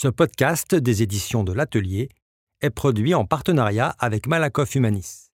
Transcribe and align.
Ce 0.00 0.06
podcast 0.06 0.76
des 0.76 1.02
éditions 1.02 1.42
de 1.42 1.52
l'Atelier 1.52 2.08
est 2.60 2.70
produit 2.70 3.16
en 3.16 3.24
partenariat 3.24 3.96
avec 3.98 4.28
Malakoff 4.28 4.76
Humanis. 4.76 5.32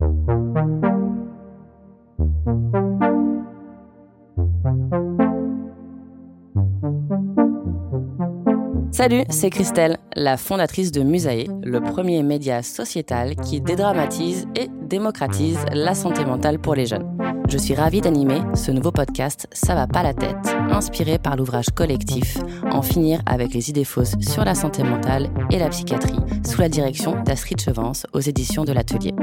Salut, 8.90 9.24
c'est 9.28 9.50
Christelle, 9.50 9.98
la 10.16 10.38
fondatrice 10.38 10.92
de 10.92 11.02
Musae, 11.02 11.44
le 11.62 11.80
premier 11.80 12.22
média 12.22 12.62
sociétal 12.62 13.36
qui 13.36 13.60
dédramatise 13.60 14.46
et 14.56 14.68
démocratise 14.80 15.58
la 15.74 15.94
santé 15.94 16.24
mentale 16.24 16.58
pour 16.58 16.74
les 16.74 16.86
jeunes. 16.86 17.33
Je 17.48 17.58
suis 17.58 17.74
ravie 17.74 18.00
d'animer 18.00 18.40
ce 18.54 18.70
nouveau 18.70 18.90
podcast 18.90 19.46
Ça 19.52 19.74
va 19.74 19.86
pas 19.86 20.02
la 20.02 20.14
tête, 20.14 20.56
inspiré 20.70 21.18
par 21.18 21.36
l'ouvrage 21.36 21.66
collectif 21.74 22.38
En 22.70 22.82
finir 22.82 23.20
avec 23.26 23.52
les 23.52 23.70
idées 23.70 23.84
fausses 23.84 24.14
sur 24.20 24.44
la 24.44 24.54
santé 24.54 24.82
mentale 24.82 25.30
et 25.50 25.58
la 25.58 25.68
psychiatrie, 25.68 26.18
sous 26.46 26.60
la 26.60 26.68
direction 26.68 27.22
d'Astrid 27.22 27.60
Chevance 27.60 28.06
aux 28.12 28.20
éditions 28.20 28.64
de 28.64 28.72
l'Atelier. 28.72 29.14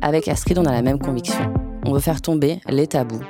Avec 0.00 0.28
Astrid, 0.28 0.58
on 0.58 0.64
a 0.64 0.72
la 0.72 0.82
même 0.82 0.98
conviction. 0.98 1.52
On 1.84 1.92
veut 1.92 2.00
faire 2.00 2.20
tomber 2.20 2.60
les 2.68 2.86
tabous 2.86 3.22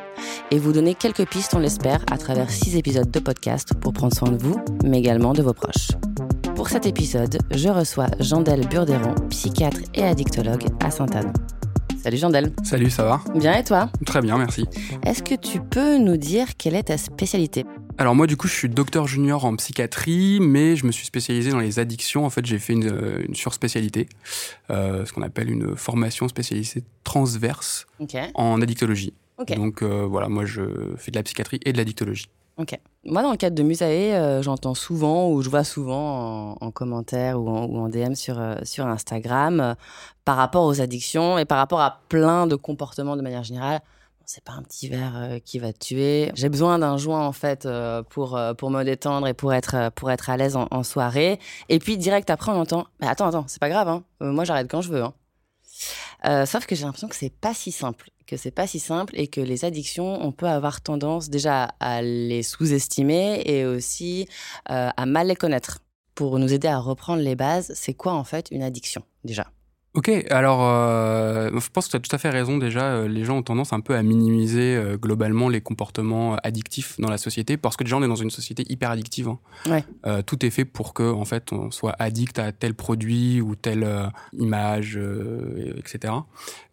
et 0.51 0.59
vous 0.59 0.73
donner 0.73 0.95
quelques 0.95 1.27
pistes, 1.27 1.55
on 1.55 1.59
l'espère, 1.59 2.05
à 2.11 2.19
travers 2.19 2.51
six 2.51 2.77
épisodes 2.77 3.11
de 3.11 3.19
podcast 3.19 3.75
pour 3.75 3.93
prendre 3.93 4.15
soin 4.15 4.31
de 4.31 4.39
vous, 4.39 4.57
mais 4.85 4.99
également 4.99 5.33
de 5.33 5.43
vos 5.43 5.53
proches. 5.53 5.91
Pour 6.55 6.69
cet 6.69 6.87
épisode, 6.87 7.39
je 7.51 7.69
reçois 7.69 8.07
Jandel 8.21 8.67
Burderon, 8.69 9.15
psychiatre 9.29 9.81
et 9.95 10.05
addictologue 10.05 10.65
à 10.83 10.91
Sainte-Anne. 10.91 11.33
Salut 12.07 12.19
Jandel. 12.19 12.53
Salut, 12.63 12.89
ça 12.89 13.03
va 13.03 13.21
Bien 13.35 13.59
et 13.59 13.65
toi 13.65 13.91
Très 14.05 14.21
bien, 14.21 14.39
merci. 14.39 14.65
Est-ce 15.03 15.25
que 15.25 15.35
tu 15.35 15.59
peux 15.59 15.99
nous 15.99 16.17
dire 16.17 16.57
quelle 16.57 16.77
est 16.77 16.85
ta 16.85 16.99
spécialité? 16.99 17.67
Alors 17.99 18.15
moi 18.15 18.29
du 18.29 18.37
coup 18.37 18.47
je 18.47 18.53
suis 18.53 18.69
docteur 18.69 19.09
junior 19.09 19.45
en 19.45 19.57
psychiatrie, 19.57 20.39
mais 20.41 20.77
je 20.77 20.87
me 20.87 20.93
suis 20.93 21.05
spécialisé 21.05 21.51
dans 21.51 21.59
les 21.59 21.81
addictions. 21.81 22.25
En 22.25 22.31
fait 22.31 22.47
j'ai 22.47 22.61
fait 22.61 22.75
une, 22.75 22.87
euh, 22.87 23.25
une 23.27 23.35
surspécialité, 23.35 24.09
euh, 24.71 25.05
ce 25.05 25.13
qu'on 25.13 25.23
appelle 25.23 25.51
une 25.51 25.77
formation 25.77 26.29
spécialisée 26.29 26.85
transverse 27.03 27.89
en 28.35 28.63
addictologie. 28.63 29.13
Donc 29.57 29.83
euh, 29.83 30.07
voilà, 30.09 30.29
moi 30.29 30.45
je 30.45 30.63
fais 30.99 31.11
de 31.11 31.17
la 31.17 31.25
psychiatrie 31.25 31.59
et 31.65 31.73
de 31.73 31.77
l'addictologie. 31.77 32.29
Ok. 32.59 32.79
Moi, 33.05 33.23
dans 33.23 33.33
le 33.33 33.37
cadre 33.37 33.55
de 33.55 33.63
Musae, 33.63 33.85
euh, 33.85 34.41
j'entends 34.41 34.75
souvent 34.75 35.31
ou 35.31 35.43
je 35.43 35.51
vois 35.51 35.63
souvent 35.63 36.55
en, 36.55 36.67
en 36.67 36.71
commentaire 36.71 37.39
ou 37.39 37.49
en, 37.49 37.89
DM 37.91 38.15
sur, 38.15 38.41
euh, 38.41 38.57
sur 38.63 38.87
Instagram 38.87 39.61
euh, 39.61 39.75
par 40.25 40.37
rapport 40.39 40.65
aux 40.65 40.81
addictions 40.81 41.37
et 41.37 41.45
par 41.45 41.59
rapport 41.59 41.83
à 41.83 42.01
plein 42.09 42.47
de 42.47 42.57
comportements 42.57 43.17
de 43.17 43.21
manière 43.21 43.45
générale. 43.45 43.81
C'est 44.25 44.43
pas 44.43 44.53
un 44.53 44.63
petit 44.63 44.89
verre 44.89 45.39
qui 45.45 45.61
va 45.61 45.73
te 45.73 45.79
tuer. 45.79 46.33
J'ai 46.35 46.49
besoin 46.49 46.81
d'un 46.81 46.97
joint 46.97 47.25
en 47.25 47.31
fait 47.31 47.69
pour, 48.09 48.37
pour 48.59 48.71
me 48.73 48.83
détendre 48.83 49.29
et 49.29 49.35
pour 49.35 49.55
être, 49.55 49.93
pour 49.95 50.11
être 50.11 50.31
à 50.31 50.37
l'aise 50.37 50.57
en, 50.57 50.83
soirée. 50.83 51.39
Et 51.69 51.79
puis 51.79 51.97
direct 51.97 52.29
après, 52.29 52.51
on 52.51 52.61
entend 52.61 52.89
Mais 53.01 53.07
attends, 53.07 53.29
attends, 53.29 53.45
c'est 53.47 53.61
pas 53.61 53.69
grave, 53.69 53.87
hein. 53.87 54.03
Moi 54.19 54.43
j'arrête 54.43 54.69
quand 54.69 54.81
je 54.81 54.91
veux. 54.91 55.05
Hein. 55.05 55.15
Euh, 56.25 56.47
sauf 56.47 56.67
que 56.67 56.75
j'ai 56.75 56.85
l'impression 56.85 57.09
que 57.09 57.17
c'est 57.17 57.31
pas 57.31 57.55
si 57.55 57.73
simple, 57.73 58.11
que 58.27 58.37
c'est 58.37 58.51
pas 58.51 58.67
si 58.67 58.79
simple 58.79 59.15
et 59.17 59.29
que 59.29 59.41
les 59.41 59.65
addictions, 59.65 60.25
on 60.25 60.33
peut 60.33 60.49
avoir 60.49 60.81
tendance 60.81 61.31
déjà 61.31 61.65
à 61.81 62.03
les 62.03 62.43
sous-estimer 62.43 63.43
et 63.45 63.65
aussi 63.65 64.29
euh, 64.71 64.91
à 64.97 65.07
mal 65.07 65.29
les 65.29 65.37
connaître. 65.37 65.81
Pour 66.15 66.39
nous 66.39 66.53
aider 66.55 66.69
à 66.69 66.79
reprendre 66.79 67.23
les 67.23 67.37
bases, 67.37 67.73
c'est 67.75 67.93
quoi 67.93 68.15
en 68.15 68.25
fait 68.25 68.49
une 68.51 68.63
addiction 68.63 69.03
déjà? 69.23 69.51
Ok, 69.97 70.11
alors 70.29 70.59
euh, 70.63 71.49
je 71.59 71.69
pense 71.73 71.87
que 71.87 71.93
tu 71.93 71.97
as 71.97 72.01
tout 72.01 72.15
à 72.15 72.19
fait 72.19 72.29
raison 72.29 72.59
déjà. 72.59 72.83
euh, 72.85 73.09
Les 73.09 73.25
gens 73.25 73.39
ont 73.39 73.43
tendance 73.43 73.73
un 73.73 73.81
peu 73.81 73.95
à 73.95 74.03
minimiser 74.03 74.77
euh, 74.77 74.99
globalement 74.99 75.49
les 75.49 75.63
comportements 75.63 76.37
addictifs 76.43 77.01
dans 77.01 77.09
la 77.09 77.17
société 77.17 77.57
parce 77.57 77.79
que 77.79 77.85
déjà 77.85 77.97
on 77.97 78.03
est 78.03 78.09
dans 78.09 78.15
une 78.15 78.29
société 78.31 78.63
hyper 78.69 78.91
addictive. 78.91 79.29
hein. 79.29 79.39
Ouais. 79.67 79.85
Euh, 80.07 80.21
tout 80.21 80.45
est 80.45 80.51
fait 80.51 80.67
pour 80.67 80.93
que 80.93 81.03
en 81.11 81.25
fait 81.25 81.51
on 81.51 81.71
soit 81.71 81.97
addict 81.99 82.39
à 82.39 82.53
tel 82.53 82.75
produit 82.75 83.41
ou 83.41 83.57
telle 83.57 83.85
euh, 83.85 84.07
image, 84.35 84.99
euh, 84.99 85.73
etc. 85.79 86.13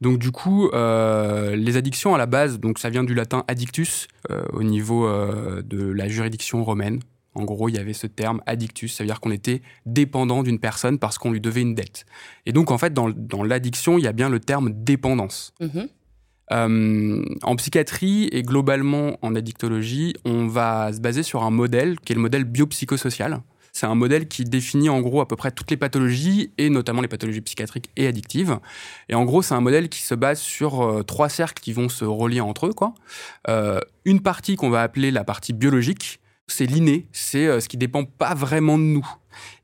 Donc 0.01 0.17
du 0.19 0.31
coup, 0.31 0.67
euh, 0.73 1.55
les 1.55 1.77
addictions 1.77 2.13
à 2.13 2.17
la 2.17 2.25
base, 2.25 2.59
donc 2.59 2.77
ça 2.77 2.89
vient 2.89 3.05
du 3.05 3.13
latin 3.15 3.45
addictus 3.47 4.09
euh, 4.31 4.43
au 4.51 4.63
niveau 4.63 5.07
euh, 5.07 5.61
de 5.61 5.81
la 5.81 6.09
juridiction 6.09 6.61
romaine. 6.65 6.99
En 7.35 7.43
gros, 7.43 7.69
il 7.69 7.75
y 7.75 7.79
avait 7.79 7.93
ce 7.93 8.07
terme 8.07 8.41
addictus, 8.45 8.93
ça 8.93 9.03
veut 9.03 9.07
dire 9.07 9.19
qu'on 9.19 9.31
était 9.31 9.61
dépendant 9.85 10.43
d'une 10.43 10.59
personne 10.59 10.99
parce 10.99 11.17
qu'on 11.17 11.31
lui 11.31 11.41
devait 11.41 11.61
une 11.61 11.75
dette. 11.75 12.05
Et 12.45 12.51
donc, 12.51 12.71
en 12.71 12.77
fait, 12.77 12.93
dans, 12.93 13.09
dans 13.09 13.43
l'addiction, 13.43 13.97
il 13.97 14.03
y 14.03 14.07
a 14.07 14.13
bien 14.13 14.29
le 14.29 14.39
terme 14.39 14.71
dépendance. 14.71 15.53
Mhm. 15.59 15.87
Euh, 16.51 17.23
en 17.41 17.55
psychiatrie 17.55 18.27
et 18.31 18.43
globalement 18.43 19.17
en 19.21 19.33
addictologie, 19.33 20.13
on 20.25 20.47
va 20.47 20.91
se 20.93 20.99
baser 20.99 21.23
sur 21.23 21.43
un 21.43 21.49
modèle 21.49 21.99
qui 22.01 22.13
est 22.13 22.15
le 22.15 22.21
modèle 22.21 22.43
biopsychosocial. 22.43 23.41
C'est 23.71 23.87
un 23.87 23.95
modèle 23.95 24.27
qui 24.27 24.43
définit 24.43 24.89
en 24.89 25.01
gros 25.01 25.19
à 25.19 25.27
peu 25.27 25.35
près 25.35 25.49
toutes 25.49 25.71
les 25.71 25.77
pathologies 25.77 26.51
et 26.59 26.69
notamment 26.69 27.01
les 27.01 27.07
pathologies 27.07 27.41
psychiatriques 27.41 27.89
et 27.95 28.05
addictives. 28.05 28.59
Et 29.09 29.15
en 29.15 29.25
gros, 29.25 29.41
c'est 29.41 29.55
un 29.55 29.61
modèle 29.61 29.89
qui 29.89 30.01
se 30.01 30.13
base 30.13 30.39
sur 30.39 30.83
euh, 30.83 31.01
trois 31.01 31.27
cercles 31.27 31.61
qui 31.61 31.73
vont 31.73 31.89
se 31.89 32.05
relier 32.05 32.39
entre 32.39 32.67
eux. 32.67 32.73
Quoi. 32.73 32.93
Euh, 33.49 33.79
une 34.05 34.21
partie 34.21 34.57
qu'on 34.57 34.69
va 34.69 34.83
appeler 34.83 35.09
la 35.09 35.23
partie 35.23 35.53
biologique, 35.53 36.19
c'est 36.53 36.65
l'inné, 36.65 37.07
c'est 37.11 37.47
euh, 37.47 37.59
ce 37.59 37.67
qui 37.67 37.77
dépend 37.77 38.05
pas 38.05 38.33
vraiment 38.35 38.77
de 38.77 38.83
nous. 38.83 39.07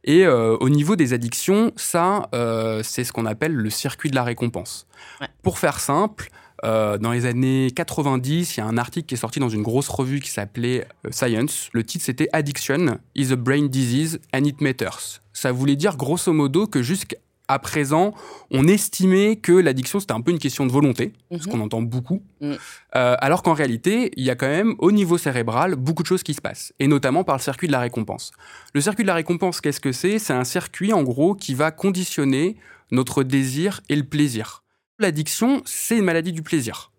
Et 0.03 0.25
euh, 0.25 0.57
au 0.59 0.69
niveau 0.69 0.95
des 0.95 1.13
addictions, 1.13 1.71
ça, 1.75 2.29
euh, 2.33 2.81
c'est 2.83 3.03
ce 3.03 3.11
qu'on 3.11 3.25
appelle 3.25 3.53
le 3.53 3.69
circuit 3.69 4.09
de 4.09 4.15
la 4.15 4.23
récompense. 4.23 4.87
Ouais. 5.21 5.27
Pour 5.43 5.59
faire 5.59 5.79
simple, 5.79 6.29
euh, 6.65 6.97
dans 6.97 7.11
les 7.11 7.25
années 7.25 7.71
90, 7.71 8.57
il 8.57 8.59
y 8.59 8.63
a 8.63 8.65
un 8.65 8.77
article 8.77 9.07
qui 9.07 9.15
est 9.15 9.17
sorti 9.17 9.39
dans 9.39 9.49
une 9.49 9.61
grosse 9.61 9.87
revue 9.87 10.19
qui 10.19 10.29
s'appelait 10.29 10.87
Science. 11.11 11.69
Le 11.73 11.83
titre 11.83 12.05
c'était 12.05 12.27
Addiction 12.33 12.97
is 13.15 13.31
a 13.31 13.35
brain 13.35 13.67
disease 13.67 14.19
and 14.33 14.45
it 14.45 14.61
matters. 14.61 15.21
Ça 15.33 15.51
voulait 15.51 15.75
dire 15.75 15.95
grosso 15.95 16.33
modo 16.33 16.67
que 16.67 16.81
jusqu'à 16.81 17.17
présent, 17.57 18.13
on 18.51 18.67
estimait 18.67 19.37
que 19.37 19.51
l'addiction 19.53 19.99
c'était 19.99 20.13
un 20.13 20.21
peu 20.21 20.29
une 20.29 20.37
question 20.37 20.67
de 20.67 20.71
volonté, 20.71 21.13
ce 21.31 21.35
Mhm. 21.37 21.45
qu'on 21.47 21.59
entend 21.61 21.81
beaucoup, 21.81 22.21
Mm. 22.41 22.53
Euh, 22.95 23.15
alors 23.19 23.41
qu'en 23.43 23.53
réalité, 23.53 24.11
il 24.15 24.23
y 24.23 24.29
a 24.29 24.35
quand 24.35 24.47
même 24.47 24.75
au 24.77 24.91
niveau 24.91 25.17
cérébral 25.17 25.75
beaucoup 25.75 26.03
de 26.03 26.07
choses 26.07 26.21
qui 26.23 26.33
se 26.35 26.41
passent, 26.41 26.71
et 26.79 26.87
notamment 26.87 27.23
par 27.23 27.35
le 27.37 27.41
circuit 27.41 27.67
de 27.67 27.71
la 27.73 27.79
récompense. 27.79 28.31
Le 28.75 28.81
circuit 28.81 29.03
de 29.03 29.07
la 29.07 29.15
récompense, 29.15 29.59
qu'est-ce 29.61 29.79
que 29.79 29.91
c'est? 29.91 30.19
C'est 30.19 30.33
un 30.33 30.43
circuit 30.43 30.93
en 30.93 31.01
gros 31.03 31.33
qui 31.33 31.53
va 31.55 31.71
conditionner 31.71 32.55
notre 32.91 33.23
désir 33.23 33.81
et 33.89 33.95
le 33.95 34.03
plaisir. 34.03 34.63
L'addiction, 34.99 35.61
c'est 35.65 35.97
une 35.97 36.05
maladie 36.05 36.31
du 36.33 36.43
plaisir. 36.43 36.91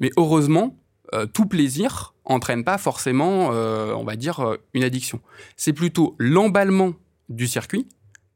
Mais 0.00 0.10
heureusement, 0.16 0.76
euh, 1.14 1.26
tout 1.26 1.46
plaisir 1.46 2.14
entraîne 2.24 2.64
pas 2.64 2.76
forcément, 2.78 3.50
euh, 3.52 3.92
on 3.94 4.04
va 4.04 4.16
dire, 4.16 4.56
une 4.74 4.84
addiction. 4.84 5.20
C'est 5.56 5.72
plutôt 5.72 6.14
l'emballement 6.18 6.92
du 7.28 7.46
circuit 7.46 7.86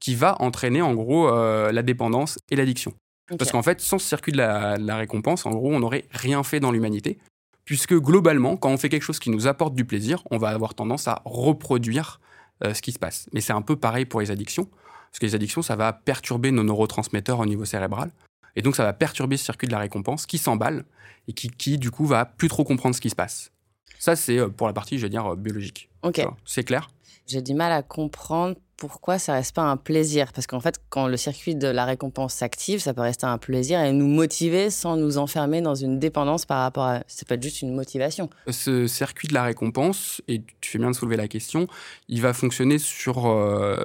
qui 0.02 0.16
va 0.16 0.36
entraîner 0.42 0.82
en 0.82 0.94
gros 0.94 1.28
euh, 1.28 1.70
la 1.70 1.82
dépendance 1.84 2.40
et 2.50 2.56
l'addiction. 2.56 2.92
Parce 3.38 3.52
qu'en 3.52 3.62
fait, 3.62 3.80
sans 3.80 4.00
ce 4.00 4.08
circuit 4.08 4.32
de 4.32 4.36
la, 4.36 4.76
de 4.76 4.84
la 4.84 4.96
récompense, 4.96 5.46
en 5.46 5.52
gros, 5.52 5.72
on 5.72 5.78
n'aurait 5.78 6.06
rien 6.10 6.42
fait 6.42 6.58
dans 6.58 6.72
l'humanité. 6.72 7.18
Puisque 7.64 7.94
globalement, 7.94 8.56
quand 8.56 8.70
on 8.70 8.76
fait 8.76 8.88
quelque 8.88 9.04
chose 9.04 9.20
qui 9.20 9.30
nous 9.30 9.46
apporte 9.46 9.76
du 9.76 9.84
plaisir, 9.84 10.24
on 10.32 10.38
va 10.38 10.48
avoir 10.48 10.74
tendance 10.74 11.06
à 11.06 11.22
reproduire 11.24 12.20
euh, 12.64 12.74
ce 12.74 12.82
qui 12.82 12.90
se 12.90 12.98
passe. 12.98 13.28
Mais 13.32 13.40
c'est 13.40 13.52
un 13.52 13.62
peu 13.62 13.76
pareil 13.76 14.04
pour 14.04 14.20
les 14.20 14.32
addictions. 14.32 14.64
Parce 14.64 15.20
que 15.20 15.26
les 15.26 15.36
addictions, 15.36 15.62
ça 15.62 15.76
va 15.76 15.92
perturber 15.92 16.50
nos 16.50 16.64
neurotransmetteurs 16.64 17.38
au 17.38 17.46
niveau 17.46 17.64
cérébral. 17.64 18.10
Et 18.56 18.62
donc, 18.62 18.74
ça 18.74 18.82
va 18.82 18.92
perturber 18.92 19.36
ce 19.36 19.44
circuit 19.44 19.69
de 19.69 19.72
la 19.72 19.78
récompense 19.78 20.26
qui 20.26 20.38
s'emballe 20.38 20.84
et 21.28 21.32
qui, 21.32 21.48
qui, 21.48 21.78
du 21.78 21.92
coup, 21.92 22.06
va 22.06 22.24
plus 22.24 22.48
trop 22.48 22.64
comprendre 22.64 22.96
ce 22.96 23.00
qui 23.00 23.10
se 23.10 23.14
passe. 23.14 23.52
Ça, 23.98 24.16
c'est 24.16 24.38
euh, 24.38 24.48
pour 24.48 24.66
la 24.66 24.72
partie, 24.72 24.98
je 24.98 25.04
veux 25.04 25.10
dire, 25.10 25.26
euh, 25.26 25.37
biologique. 25.37 25.88
Ok. 26.03 26.20
C'est 26.44 26.65
clair 26.65 26.91
J'ai 27.26 27.43
du 27.43 27.54
mal 27.54 27.72
à 27.72 27.82
comprendre 27.82 28.56
pourquoi 28.88 29.20
ça 29.20 29.34
reste 29.34 29.54
pas 29.54 29.62
un 29.62 29.76
plaisir. 29.76 30.32
Parce 30.32 30.48
qu'en 30.48 30.59
fait, 30.59 30.81
quand 30.88 31.06
le 31.06 31.16
circuit 31.16 31.54
de 31.54 31.69
la 31.69 31.84
récompense 31.84 32.34
s'active, 32.34 32.81
ça 32.81 32.93
peut 32.93 33.03
rester 33.03 33.26
un 33.26 33.38
plaisir 33.38 33.81
et 33.81 33.93
nous 33.93 34.09
motiver 34.09 34.70
sans 34.70 34.97
nous 34.97 35.19
enfermer 35.19 35.60
dans 35.60 35.76
une 35.76 36.00
dépendance 36.00 36.47
par 36.47 36.62
rapport 36.62 36.87
à. 36.87 37.00
Peut 37.28 37.34
être 37.37 37.43
juste 37.43 37.62
une 37.62 37.72
motivation. 37.72 38.28
ce 38.50 38.88
circuit 38.88 39.28
de 39.28 39.34
la 39.34 39.44
récompense, 39.44 40.20
et 40.26 40.43
tu 40.60 40.72
fais 40.72 40.78
bien 40.78 40.91
de 40.91 40.97
soulever 40.97 41.16
la 41.16 41.28
question, 41.28 41.69
il 42.09 42.20
va 42.20 42.32
fonctionner 42.32 42.78
sur, 42.78 43.28
euh, 43.28 43.76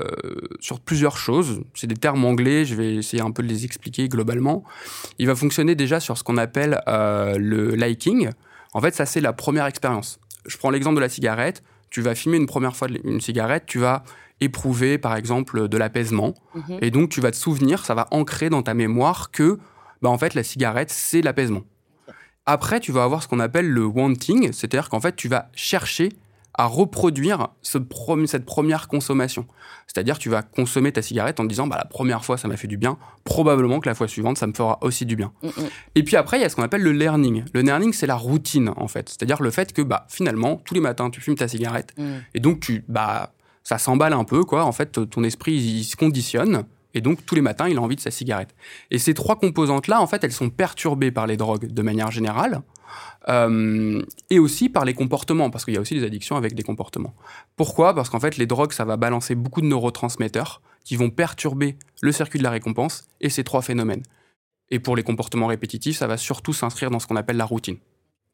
sur 0.59 0.79
plusieurs 0.79 1.17
choses. 1.17 1.61
C'est 1.75 1.85
des 1.85 1.95
termes 1.95 2.25
anglais, 2.25 2.65
je 2.65 2.73
vais 2.73 2.95
essayer 2.95 3.21
un 3.21 3.29
peu 3.29 3.43
de 3.43 3.47
les 3.47 3.63
expliquer 3.65 4.09
globalement. 4.09 4.63
Il 5.19 5.27
va 5.27 5.35
fonctionner 5.35 5.75
déjà 5.75 5.99
sur 5.99 6.17
ce 6.17 6.23
qu'on 6.23 6.37
appelle 6.37 6.81
euh, 6.87 7.37
le 7.37 7.75
liking. 7.75 8.31
En 8.77 8.79
fait, 8.79 8.93
ça, 8.93 9.07
c'est 9.07 9.21
la 9.21 9.33
première 9.33 9.65
expérience. 9.65 10.19
Je 10.45 10.55
prends 10.55 10.69
l'exemple 10.69 10.97
de 10.97 11.01
la 11.01 11.09
cigarette. 11.09 11.63
Tu 11.89 12.03
vas 12.03 12.13
fumer 12.13 12.37
une 12.37 12.45
première 12.45 12.75
fois 12.75 12.87
une 13.03 13.19
cigarette, 13.19 13.63
tu 13.65 13.79
vas 13.79 14.03
éprouver, 14.39 14.99
par 14.99 15.15
exemple, 15.15 15.67
de 15.67 15.77
l'apaisement. 15.77 16.35
Mhm. 16.53 16.77
Et 16.83 16.91
donc, 16.91 17.09
tu 17.09 17.19
vas 17.19 17.31
te 17.31 17.37
souvenir, 17.37 17.83
ça 17.83 17.95
va 17.95 18.05
ancrer 18.11 18.51
dans 18.51 18.61
ta 18.61 18.75
mémoire 18.75 19.31
que, 19.31 19.57
bah, 20.03 20.09
en 20.09 20.17
fait, 20.19 20.35
la 20.35 20.43
cigarette, 20.43 20.91
c'est 20.91 21.23
l'apaisement. 21.23 21.63
Après, 22.45 22.79
tu 22.79 22.91
vas 22.91 23.03
avoir 23.03 23.23
ce 23.23 23.27
qu'on 23.27 23.39
appelle 23.39 23.67
le 23.67 23.83
wanting, 23.83 24.51
c'est-à-dire 24.53 24.89
qu'en 24.89 24.99
fait, 24.99 25.15
tu 25.15 25.27
vas 25.27 25.49
chercher 25.55 26.09
à 26.57 26.65
reproduire 26.65 27.49
ce 27.61 27.77
cette 28.25 28.45
première 28.45 28.87
consommation. 28.87 29.45
C'est-à-dire, 29.85 30.17
tu 30.17 30.29
vas 30.29 30.41
consommer 30.41 30.91
ta 30.91 31.01
cigarette 31.01 31.39
en 31.39 31.43
te 31.43 31.49
disant, 31.49 31.67
bah, 31.67 31.77
la 31.77 31.85
première 31.85 32.25
fois, 32.25 32.37
ça 32.37 32.47
m'a 32.47 32.57
fait 32.57 32.67
du 32.67 32.77
bien, 32.77 32.97
probablement 33.23 33.79
que 33.79 33.87
la 33.87 33.95
fois 33.95 34.07
suivante, 34.07 34.37
ça 34.37 34.47
me 34.47 34.53
fera 34.53 34.79
aussi 34.81 35.05
du 35.05 35.15
bien. 35.15 35.31
Mm, 35.43 35.47
mm. 35.47 35.51
Et 35.95 36.03
puis 36.03 36.15
après, 36.15 36.39
il 36.39 36.41
y 36.41 36.45
a 36.45 36.49
ce 36.49 36.55
qu'on 36.55 36.63
appelle 36.63 36.81
le 36.81 36.91
learning. 36.91 37.45
Le 37.53 37.61
learning, 37.61 37.93
c'est 37.93 38.07
la 38.07 38.15
routine, 38.15 38.71
en 38.75 38.87
fait. 38.87 39.09
C'est-à-dire 39.09 39.41
le 39.41 39.51
fait 39.51 39.71
que, 39.71 39.81
bah, 39.81 40.05
finalement, 40.09 40.55
tous 40.65 40.73
les 40.73 40.81
matins, 40.81 41.09
tu 41.09 41.21
fumes 41.21 41.35
ta 41.35 41.47
cigarette, 41.47 41.93
Mm. 41.97 42.03
et 42.33 42.39
donc, 42.39 42.59
tu, 42.59 42.83
bah, 42.87 43.33
ça 43.63 43.77
s'emballe 43.77 44.13
un 44.13 44.23
peu, 44.23 44.43
quoi. 44.43 44.63
En 44.63 44.71
fait, 44.71 45.09
ton 45.09 45.23
esprit, 45.23 45.53
il, 45.53 45.83
se 45.83 45.95
conditionne. 45.95 46.63
Et 46.97 47.01
donc, 47.01 47.23
tous 47.27 47.35
les 47.35 47.41
matins, 47.41 47.67
il 47.69 47.77
a 47.77 47.81
envie 47.81 47.95
de 47.95 48.01
sa 48.01 48.09
cigarette. 48.09 48.55
Et 48.89 48.97
ces 48.97 49.13
trois 49.13 49.35
composantes-là, 49.35 50.01
en 50.01 50.07
fait, 50.07 50.23
elles 50.23 50.31
sont 50.31 50.49
perturbées 50.49 51.11
par 51.11 51.27
les 51.27 51.37
drogues 51.37 51.67
de 51.67 51.81
manière 51.83 52.09
générale. 52.09 52.63
Euh, 53.29 54.01
et 54.31 54.39
aussi 54.39 54.67
par 54.67 54.83
les 54.83 54.95
comportements, 54.95 55.51
parce 55.51 55.63
qu'il 55.63 55.75
y 55.75 55.77
a 55.77 55.79
aussi 55.79 55.93
des 55.93 56.03
addictions 56.03 56.37
avec 56.37 56.55
des 56.55 56.63
comportements. 56.63 57.13
Pourquoi? 57.55 57.93
Parce 57.93 58.09
qu'en 58.09 58.19
fait, 58.19 58.37
les 58.37 58.47
drogues, 58.47 58.71
ça 58.71 58.83
va 58.83 58.97
balancer 58.97 59.35
beaucoup 59.35 59.61
de 59.61 59.67
neurotransmetteurs 59.67 60.63
qui 60.83 60.95
vont 60.95 61.11
perturber 61.11 61.75
le 62.01 62.11
circuit 62.11 62.39
de 62.39 62.43
la 62.43 62.49
récompense 62.49 63.05
et 63.21 63.29
ces 63.29 63.43
trois 63.43 63.61
phénomènes. 63.61 64.01
Et 64.71 64.79
pour 64.79 64.95
les 64.95 65.03
comportements 65.03 65.47
répétitifs, 65.47 65.97
ça 65.97 66.07
va 66.07 66.17
surtout 66.17 66.53
s'inscrire 66.53 66.89
dans 66.89 66.99
ce 66.99 67.05
qu'on 67.05 67.15
appelle 67.15 67.37
la 67.37 67.45
routine. 67.45 67.77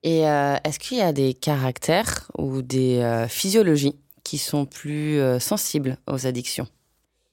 Et 0.04 0.26
euh, 0.26 0.56
est-ce 0.64 0.80
qu'il 0.80 1.00
y 1.00 1.02
a 1.02 1.12
des 1.12 1.34
caractères 1.34 2.32
ou 2.38 2.62
des 2.62 3.00
euh, 3.00 3.28
physiologies 3.28 3.96
qui 4.24 4.38
sont 4.38 4.66
plus 4.66 5.20
sensibles 5.42 5.98
aux 6.08 6.28
addictions? 6.28 6.68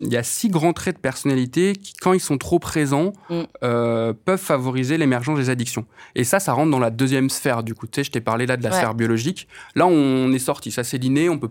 Il 0.01 0.13
y 0.13 0.17
a 0.17 0.23
six 0.23 0.49
grands 0.49 0.73
traits 0.73 0.97
de 0.97 1.01
personnalité 1.01 1.75
qui, 1.75 1.93
quand 1.95 2.13
ils 2.13 2.21
sont 2.21 2.39
trop 2.39 2.59
présents, 2.59 3.13
mm. 3.29 3.41
euh, 3.63 4.13
peuvent 4.13 4.41
favoriser 4.41 4.97
l'émergence 4.97 5.39
des 5.39 5.51
addictions. 5.51 5.87
Et 6.15 6.25
ça, 6.25 6.41
ça 6.41 6.53
rentre 6.53 6.71
dans 6.71 6.79
la 6.79 6.91
deuxième 6.91 7.29
sphère. 7.29 7.63
Du 7.63 7.75
coup, 7.75 7.87
tu 7.87 7.97
sais, 7.97 8.05
je 8.05 8.11
t'ai 8.11 8.21
parlé 8.21 8.47
là 8.47 8.57
de 8.57 8.65
la 8.65 8.73
sphère 8.73 8.95
biologique. 8.95 9.47
Là, 9.75 9.87
on 9.87 10.33
est 10.33 10.39
sorti. 10.39 10.71
Ça, 10.71 10.85
c'est 10.85 10.99
l'inné. 10.99 11.29
On 11.29 11.39
peut 11.39 11.51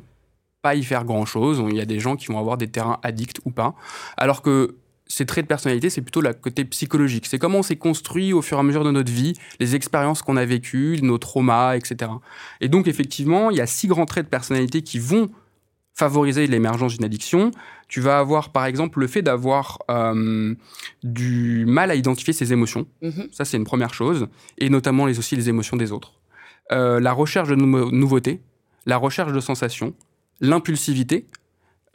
pas 0.62 0.75
y 0.75 0.84
faire 0.84 1.06
grand 1.06 1.25
chose. 1.25 1.63
Il 1.69 1.75
y 1.75 1.81
a 1.81 1.86
des 1.86 2.00
gens 2.00 2.16
qui 2.16 2.28
vont 2.28 2.40
avoir 2.40 2.57
des 2.57 2.68
terrains 2.68 3.00
addicts 3.04 3.40
ou 3.46 3.51
pas. 3.51 3.75
Alors 4.18 4.42
que 4.42 4.75
ces 5.10 5.25
traits 5.25 5.46
de 5.46 5.48
personnalité, 5.48 5.90
c'est 5.90 6.01
plutôt 6.01 6.22
le 6.22 6.34
côté 6.34 6.66
psychologique. 6.66 7.25
C'est 7.25 7.40
comment 7.40 7.60
on 7.60 7.63
s'est 7.63 7.78
construit 7.78 8.31
au 8.31 8.42
fur 8.42 8.57
et 8.57 8.60
à 8.60 8.63
mesure 8.63 8.84
de 8.84 8.92
notre 8.92 9.12
vie, 9.12 9.34
les 9.60 9.75
expériences 9.75 10.22
qu'on 10.22 10.38
a 10.38 10.46
vécues, 10.46 11.00
nos 11.01 11.18
traumas, 11.18 11.75
etc. 11.75 12.12
Et 12.62 12.68
donc, 12.68 12.88
effectivement, 12.88 13.50
il 13.50 13.57
y 13.57 13.62
a 13.62 13.66
six 13.66 13.88
grands 13.88 14.06
traits 14.06 14.25
de 14.25 14.30
personnalité 14.30 14.84
qui 14.84 15.00
vont 15.00 15.30
favoriser 16.00 16.48
l'émergence 16.48 16.94
d'une 16.94 17.04
addiction. 17.04 17.51
Tu 17.90 18.00
vas 18.00 18.19
avoir, 18.19 18.51
par 18.51 18.66
exemple, 18.66 19.00
le 19.01 19.07
fait 19.07 19.22
d'avoir 19.22 19.80
euh, 19.92 20.56
du 21.04 21.66
mal 21.68 21.92
à 21.92 21.96
identifier 21.96 22.34
ses 22.34 22.54
émotions. 22.54 22.88
Mhm. 23.01 23.28
Ça, 23.31 23.44
c'est 23.44 23.57
une 23.57 23.66
première 23.66 23.94
chose. 23.94 24.28
Et 24.57 24.69
notamment 24.69 25.06
les, 25.06 25.19
aussi 25.19 25.36
les 25.36 25.50
émotions 25.50 25.75
des 25.75 25.92
autres. 25.92 26.13
Euh, 26.72 27.01
la 27.01 27.12
recherche 27.12 27.50
de 27.50 27.56
nouveautés, 27.56 28.40
la 28.86 28.96
recherche 28.96 29.34
de 29.34 29.40
sensations, 29.42 29.94
l'impulsivité, 30.40 31.25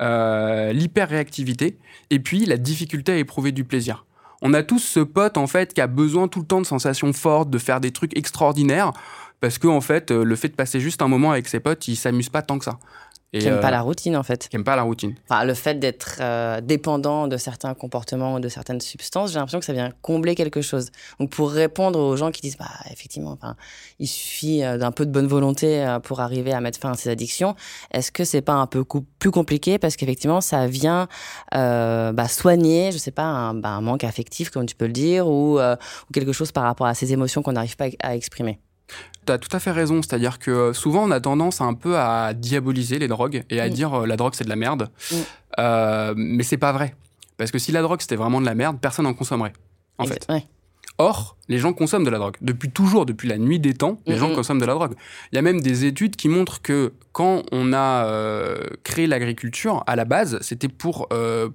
euh, 0.03 0.73
l'hyperréactivité, 0.73 1.79
et 2.11 2.19
puis 2.19 2.45
la 2.45 2.59
difficulté 2.59 3.13
à 3.13 3.17
éprouver 3.17 3.53
du 3.53 3.65
plaisir. 3.65 4.05
On 4.43 4.53
a 4.53 4.63
tous 4.63 4.81
ce 4.81 5.01
pote, 5.01 5.39
en 5.39 5.47
fait, 5.47 5.73
qui 5.73 5.81
a 5.81 5.87
besoin 5.87 6.29
tout 6.29 6.41
le 6.41 6.47
temps 6.47 6.61
de 6.61 6.67
sensations 6.67 7.13
fortes, 7.15 7.49
de 7.49 7.59
faire 7.59 7.81
des 7.81 7.93
trucs 7.93 8.19
extraordinaires, 8.19 8.93
parce 9.41 9.59
que, 9.59 9.69
en 9.69 9.81
fait, 9.81 10.11
le 10.11 10.37
fait 10.37 10.49
de 10.49 10.55
passer 10.55 10.81
juste 10.81 11.01
un 11.01 11.09
moment 11.09 11.31
avec 11.31 11.49
ses 11.49 11.61
potes, 11.61 11.89
il 11.89 11.97
s'amuse 11.97 12.29
pas 12.29 12.43
tant 12.43 12.59
que 12.59 12.65
ça 12.65 12.79
qui 13.39 13.47
n'aime 13.47 13.61
pas 13.61 13.69
euh, 13.69 13.71
la 13.71 13.81
routine, 13.83 14.17
en 14.17 14.23
fait. 14.23 14.49
Qui 14.49 14.59
pas 14.59 14.77
la 14.77 14.83
routine. 14.83 15.15
Enfin, 15.29 15.45
le 15.45 15.55
fait 15.55 15.79
d'être 15.79 16.19
euh, 16.21 16.61
dépendant 16.61 17.29
de 17.29 17.37
certains 17.37 17.75
comportements 17.75 18.35
ou 18.35 18.41
de 18.41 18.49
certaines 18.49 18.81
substances, 18.81 19.33
j'ai 19.33 19.39
l'impression 19.39 19.59
que 19.59 19.65
ça 19.65 19.73
vient 19.73 19.91
combler 20.03 20.35
quelque 20.35 20.63
chose. 20.63 20.91
Donc, 21.19 21.31
pour 21.31 21.51
répondre 21.51 21.99
aux 21.99 22.17
gens 22.17 22.31
qui 22.31 22.41
disent, 22.43 22.57
bah, 22.57 22.71
effectivement, 22.91 23.33
enfin, 23.33 23.57
il 23.99 24.07
suffit 24.07 24.63
euh, 24.63 24.79
d'un 24.79 24.93
peu 24.93 25.07
de 25.07 25.11
bonne 25.11 25.27
volonté 25.27 25.85
pour 26.03 26.21
arriver 26.21 26.53
à 26.53 26.61
mettre 26.61 26.79
fin 26.79 26.93
à 26.93 26.95
ces 26.95 27.11
addictions, 27.11 27.55
est-ce 27.91 28.13
que 28.13 28.25
c'est 28.25 28.43
pas 28.43 28.55
un 28.55 28.67
peu 28.67 28.85
plus 29.19 29.31
compliqué? 29.31 29.79
Parce 29.79 29.97
qu'effectivement, 29.97 30.41
ça 30.41 30.67
vient 30.67 31.09
bah, 31.53 32.29
soigner, 32.29 32.93
je 32.93 32.99
sais 32.99 33.11
pas, 33.11 33.25
un, 33.25 33.55
bah, 33.55 33.71
un, 33.71 33.81
manque 33.81 34.05
affectif, 34.05 34.51
comme 34.51 34.67
tu 34.67 34.75
peux 34.75 34.87
le 34.87 34.93
dire, 34.93 35.27
ou, 35.27 35.59
ou 35.59 36.13
quelque 36.13 36.33
chose 36.33 36.53
par 36.53 36.65
rapport 36.65 36.87
à 36.87 36.95
ces 36.95 37.13
émotions 37.13 37.43
qu'on 37.43 37.53
n'arrive 37.53 37.77
pas 37.77 37.87
à 38.03 38.17
exprimer 38.17 38.59
tu 39.27 39.33
as 39.33 39.39
tout 39.39 39.55
à 39.55 39.61
fait 39.61 39.71
raison. 39.71 40.03
C'est-à-dire 40.03 40.39
que 40.39 40.51
euh, 40.51 40.73
souvent, 40.73 41.05
on 41.05 41.11
a 41.11 41.21
tendance 41.21 41.61
un 41.61 41.75
peu 41.75 41.99
à 41.99 42.35
diaboliser 42.35 42.99
les 42.99 43.09
drogues 43.09 43.45
et 43.51 43.61
à 43.61 43.69
dire 43.69 43.95
euh, 43.95 44.07
la 44.07 44.17
drogue, 44.17 44.35
c'est 44.35 44.45
de 44.45 44.49
la 44.49 44.57
merde. 44.57 44.91
Euh, 45.59 46.15
mais 46.17 46.43
c'est 46.43 46.57
pas 46.57 46.73
vrai. 46.73 46.95
Parce 47.37 47.51
que 47.51 47.59
si 47.59 47.73
la 47.73 47.83
drogue, 47.83 48.01
c'était 48.01 48.17
vraiment 48.17 48.41
de 48.41 48.47
la 48.47 48.55
merde, 48.55 48.79
personne 48.81 49.05
n'en 49.05 49.15
consommerait. 49.15 49.53
En 49.99 50.07
fait. 50.07 50.27
Or, 50.99 51.37
les 51.49 51.59
gens 51.59 51.73
consomment 51.73 52.05
de 52.05 52.11
la 52.11 52.19
drogue. 52.19 52.37
Depuis 52.41 52.71
toujours, 52.71 53.05
depuis 53.05 53.29
la 53.29 53.37
nuit 53.37 53.59
des 53.59 53.75
temps, 53.75 53.99
les 54.07 54.17
gens 54.17 54.33
consomment 54.33 54.61
de 54.61 54.67
la 54.67 54.75
drogue. 54.75 54.95
Il 55.33 55.37
y 55.37 55.39
a 55.39 55.43
même 55.43 55.61
des 55.61 55.87
études 55.87 56.15
qui 56.15 56.29
montrent 56.29 56.63
que 56.63 56.93
quand 57.11 57.43
on 57.51 57.73
a 57.73 58.09
créé 58.85 59.09
l'agriculture, 59.09 59.83
à 59.89 59.97
la 59.97 60.05
base, 60.05 60.39
c'était 60.41 60.69
pour 60.69 61.09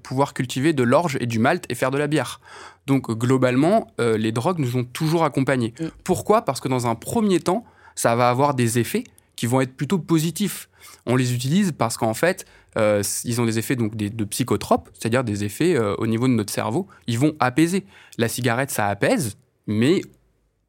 pouvoir 0.04 0.34
cultiver 0.34 0.74
de 0.74 0.84
l'orge 0.84 1.18
et 1.22 1.26
du 1.26 1.40
malt 1.40 1.64
et 1.70 1.76
faire 1.76 1.92
de 1.92 1.98
la 1.98 2.08
bière. 2.08 2.42
Donc 2.90 3.12
globalement, 3.12 3.88
euh, 4.02 4.18
les 4.18 4.32
drogues 4.32 4.58
nous 4.58 4.76
ont 4.76 4.84
toujours 4.84 5.24
accompagnés. 5.24 5.76
Mm. 5.80 5.86
Pourquoi? 6.04 6.42
Parce 6.42 6.60
que 6.60 6.68
dans 6.68 6.88
un 6.88 6.96
premier 6.96 7.40
temps, 7.40 7.64
ça 7.94 8.16
va 8.16 8.30
avoir 8.30 8.56
des 8.56 8.80
effets 8.80 9.04
qui 9.36 9.46
vont 9.46 9.62
être 9.62 9.76
plutôt 9.76 10.00
positifs. 10.00 10.70
On 11.06 11.16
les 11.16 11.36
utilise 11.36 11.72
parce 11.72 11.98
qu'en 11.98 12.16
fait, 12.16 12.46
euh, 12.78 13.04
ils 13.26 13.40
ont 13.40 13.46
des 13.46 13.60
effets 13.60 13.76
donc 13.76 13.96
de 13.96 14.24
psychotropes, 14.26 14.90
c'est-à-dire 14.94 15.24
des 15.24 15.44
effets 15.44 15.76
euh, 15.76 15.96
au 16.00 16.08
niveau 16.08 16.28
de 16.28 16.34
notre 16.34 16.52
cerveau. 16.52 16.88
Ils 17.06 17.20
vont 17.20 17.36
apaiser. 17.40 17.86
La 18.18 18.28
cigarette, 18.28 18.72
ça 18.72 18.88
apaise, 18.88 19.38
mais 19.68 20.02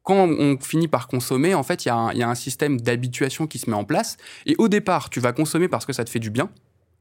quand 0.03 0.27
on 0.27 0.57
finit 0.59 0.87
par 0.87 1.07
consommer, 1.07 1.55
en 1.55 1.63
fait, 1.63 1.85
il 1.85 1.87
y, 1.87 2.17
y, 2.17 2.23
a 2.23 2.29
un 2.29 2.35
système 2.35 2.79
d'habituation 2.79 3.47
qui 3.47 3.57
se 3.57 3.69
met 3.69 3.75
en 3.75 3.83
place. 3.83 4.17
Et 4.45 4.55
au 4.59 4.67
départ, 4.67 5.09
tu 5.09 5.19
vas 5.19 5.33
consommer 5.33 5.67
parce 5.67 5.85
que 5.87 5.93
ça 5.93 6.03
te 6.03 6.09
fait 6.09 6.19
du 6.19 6.29
bien. 6.29 6.49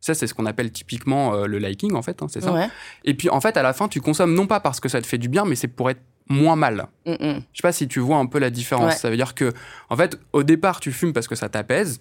Ça, 0.00 0.14
c'est 0.14 0.26
ce 0.26 0.32
qu'on 0.32 0.46
appelle 0.46 0.72
typiquement 0.72 1.34
euh, 1.34 1.46
le 1.46 1.58
liking, 1.58 1.94
en 1.94 2.02
fait, 2.02 2.22
hein, 2.22 2.26
c'est 2.30 2.40
ça. 2.40 2.68
Et 3.04 3.14
puis, 3.14 3.28
en 3.28 3.40
fait, 3.40 3.56
à 3.56 3.62
la 3.62 3.72
fin, 3.72 3.86
tu 3.86 4.00
consommes 4.00 4.34
non 4.34 4.46
pas 4.46 4.60
parce 4.60 4.80
que 4.80 4.88
ça 4.88 5.00
te 5.02 5.06
fait 5.06 5.18
du 5.18 5.28
bien, 5.28 5.44
mais 5.44 5.56
c'est 5.56 5.68
pour 5.68 5.90
être 5.90 6.00
moins 6.30 6.56
mal. 6.56 6.86
Je 7.04 7.12
ne 7.12 7.16
Je 7.18 7.58
sais 7.58 7.62
pas 7.62 7.72
si 7.72 7.86
tu 7.86 8.00
vois 8.00 8.16
un 8.16 8.26
peu 8.26 8.38
la 8.38 8.50
différence. 8.50 8.96
Ça 8.96 9.10
veut 9.10 9.16
dire 9.16 9.34
que, 9.34 9.52
en 9.90 9.96
fait, 9.96 10.18
au 10.32 10.42
départ, 10.42 10.80
tu 10.80 10.92
fumes 10.92 11.12
parce 11.12 11.28
que 11.28 11.34
ça 11.34 11.48
t'apaise. 11.48 12.00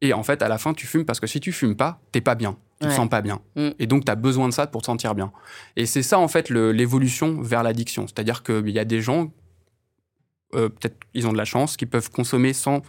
Et 0.00 0.12
en 0.12 0.22
fait, 0.22 0.42
à 0.42 0.48
la 0.48 0.58
fin, 0.58 0.74
tu 0.74 0.86
fumes 0.86 1.04
parce 1.04 1.20
que 1.20 1.26
si 1.26 1.38
tu 1.38 1.52
fumes 1.52 1.76
pas, 1.76 2.00
t'es 2.10 2.20
pas 2.20 2.34
bien. 2.34 2.56
Tu 2.80 2.88
te 2.88 2.92
sens 2.92 3.08
pas 3.08 3.20
bien. 3.20 3.40
Mm. 3.54 3.68
Et 3.78 3.86
donc, 3.86 4.04
tu 4.04 4.10
as 4.10 4.16
besoin 4.16 4.48
de 4.48 4.52
ça 4.52 4.66
pour 4.66 4.80
te 4.80 4.86
sentir 4.86 5.14
bien. 5.14 5.30
Et 5.76 5.86
c'est 5.86 6.02
ça, 6.02 6.18
en 6.18 6.26
fait, 6.26 6.50
l'évolution 6.50 7.40
vers 7.40 7.62
l'addiction. 7.62 8.06
C'est-à-dire 8.08 8.42
qu'il 8.42 8.70
y 8.70 8.78
a 8.80 8.84
des 8.84 9.00
gens, 9.00 9.30
euh, 10.54 10.68
peut-être 10.68 10.96
ils 11.14 11.28
ont 11.28 11.32
de 11.32 11.38
la 11.38 11.44
chance, 11.44 11.76
qui 11.76 11.86
peuvent 11.86 12.10
consommer 12.10 12.52
sans, 12.52 12.78
de 12.78 12.84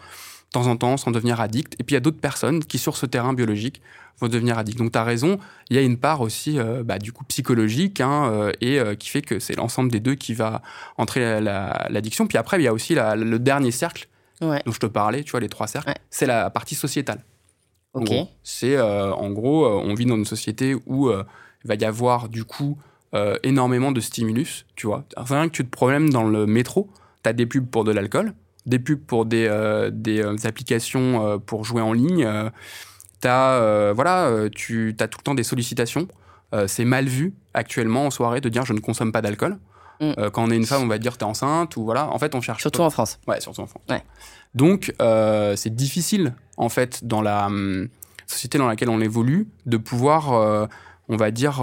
temps 0.51 0.65
en 0.65 0.75
temps, 0.75 0.97
sans 0.97 1.11
devenir 1.11 1.39
addicts. 1.39 1.75
Et 1.79 1.83
puis, 1.83 1.93
il 1.93 1.97
y 1.97 1.97
a 1.97 1.99
d'autres 2.01 2.19
personnes 2.19 2.63
qui, 2.65 2.79
sur 2.79 2.97
ce 2.97 3.05
terrain 3.05 3.33
biologique, 3.33 3.79
vont 4.19 4.27
devenir 4.27 4.57
addicts. 4.57 4.77
Donc 4.77 4.91
tu 4.91 4.97
as 4.97 5.03
raison, 5.03 5.39
il 5.69 5.75
y 5.75 5.79
a 5.79 5.81
une 5.81 5.97
part 5.97 6.21
aussi 6.21 6.59
euh, 6.59 6.83
bah, 6.83 6.99
du 6.99 7.11
coup 7.11 7.23
psychologique 7.25 8.01
hein, 8.01 8.29
euh, 8.31 8.51
et 8.61 8.79
euh, 8.79 8.95
qui 8.95 9.09
fait 9.09 9.21
que 9.21 9.39
c'est 9.39 9.55
l'ensemble 9.55 9.91
des 9.91 9.99
deux 9.99 10.15
qui 10.15 10.33
va 10.33 10.61
entrer 10.97 11.41
l'addiction. 11.41 12.27
Puis 12.27 12.37
après, 12.37 12.59
il 12.59 12.63
y 12.63 12.67
a 12.67 12.73
aussi 12.73 12.95
le 12.95 13.37
dernier 13.37 13.71
cercle 13.71 14.07
dont 14.41 14.71
je 14.71 14.79
te 14.79 14.85
parlais, 14.85 15.23
tu 15.23 15.31
vois, 15.31 15.39
les 15.39 15.49
trois 15.49 15.67
cercles, 15.67 15.93
c'est 16.09 16.25
la 16.25 16.49
partie 16.49 16.75
sociétale. 16.75 17.23
Ok. 17.93 18.11
C'est 18.43 18.79
en 18.79 19.29
gros, 19.29 19.67
on 19.67 19.93
vit 19.93 20.05
dans 20.05 20.17
une 20.17 20.25
société 20.25 20.75
où 20.85 21.09
il 21.11 21.67
va 21.67 21.75
y 21.75 21.85
avoir 21.85 22.27
du 22.27 22.43
coup 22.43 22.77
énormément 23.43 23.91
de 23.91 24.01
stimulus, 24.01 24.65
tu 24.75 24.87
vois. 24.87 25.05
Rien 25.15 25.47
que 25.47 25.53
tu 25.53 25.63
te 25.63 25.69
problèmes 25.69 26.09
dans 26.09 26.23
le 26.23 26.45
métro, 26.45 26.89
tu 27.23 27.29
as 27.29 27.33
des 27.33 27.45
pubs 27.45 27.67
pour 27.67 27.85
de 27.85 27.91
l'alcool, 27.91 28.33
des 28.65 28.79
pubs 28.79 28.99
pour 28.99 29.25
des, 29.25 29.47
des 29.93 30.45
applications 30.45 31.39
pour 31.45 31.63
jouer 31.63 31.81
en 31.81 31.93
ligne 31.93 32.27
euh, 33.31 33.93
voilà, 33.95 34.25
euh, 34.25 34.49
tu 34.53 34.95
as 34.99 35.07
tout 35.07 35.19
le 35.19 35.23
temps 35.23 35.35
des 35.35 35.43
sollicitations. 35.43 36.07
Euh, 36.53 36.67
c'est 36.67 36.85
mal 36.85 37.05
vu 37.05 37.33
actuellement 37.53 38.05
en 38.05 38.11
soirée 38.11 38.41
de 38.41 38.49
dire 38.49 38.65
je 38.65 38.73
ne 38.73 38.79
consomme 38.79 39.11
pas 39.11 39.21
d'alcool. 39.21 39.57
Mm. 40.01 40.29
quand 40.33 40.43
on 40.43 40.49
est 40.49 40.55
une 40.55 40.65
femme, 40.65 40.81
on 40.81 40.87
va 40.87 40.97
dire 40.97 41.17
t'es 41.17 41.23
enceinte 41.23 41.77
ou 41.77 41.83
voilà. 41.83 42.09
En 42.09 42.17
fait, 42.17 42.33
on 42.35 42.41
cherche. 42.41 42.61
Surtout 42.61 42.81
en 42.81 42.89
France. 42.89 43.19
Ouais, 43.27 43.39
surtout 43.39 43.61
en 43.61 43.67
France. 43.67 43.83
Donc, 44.55 44.93
c'est 45.55 45.75
difficile 45.75 46.33
en 46.57 46.69
fait 46.69 47.05
dans 47.05 47.21
la 47.21 47.45
hum, 47.45 47.87
société 48.25 48.57
dans 48.57 48.67
laquelle 48.67 48.89
on 48.89 49.01
évolue 49.01 49.47
de 49.65 49.77
pouvoir, 49.77 50.31
on 51.09 51.15
va 51.15 51.31
dire, 51.31 51.61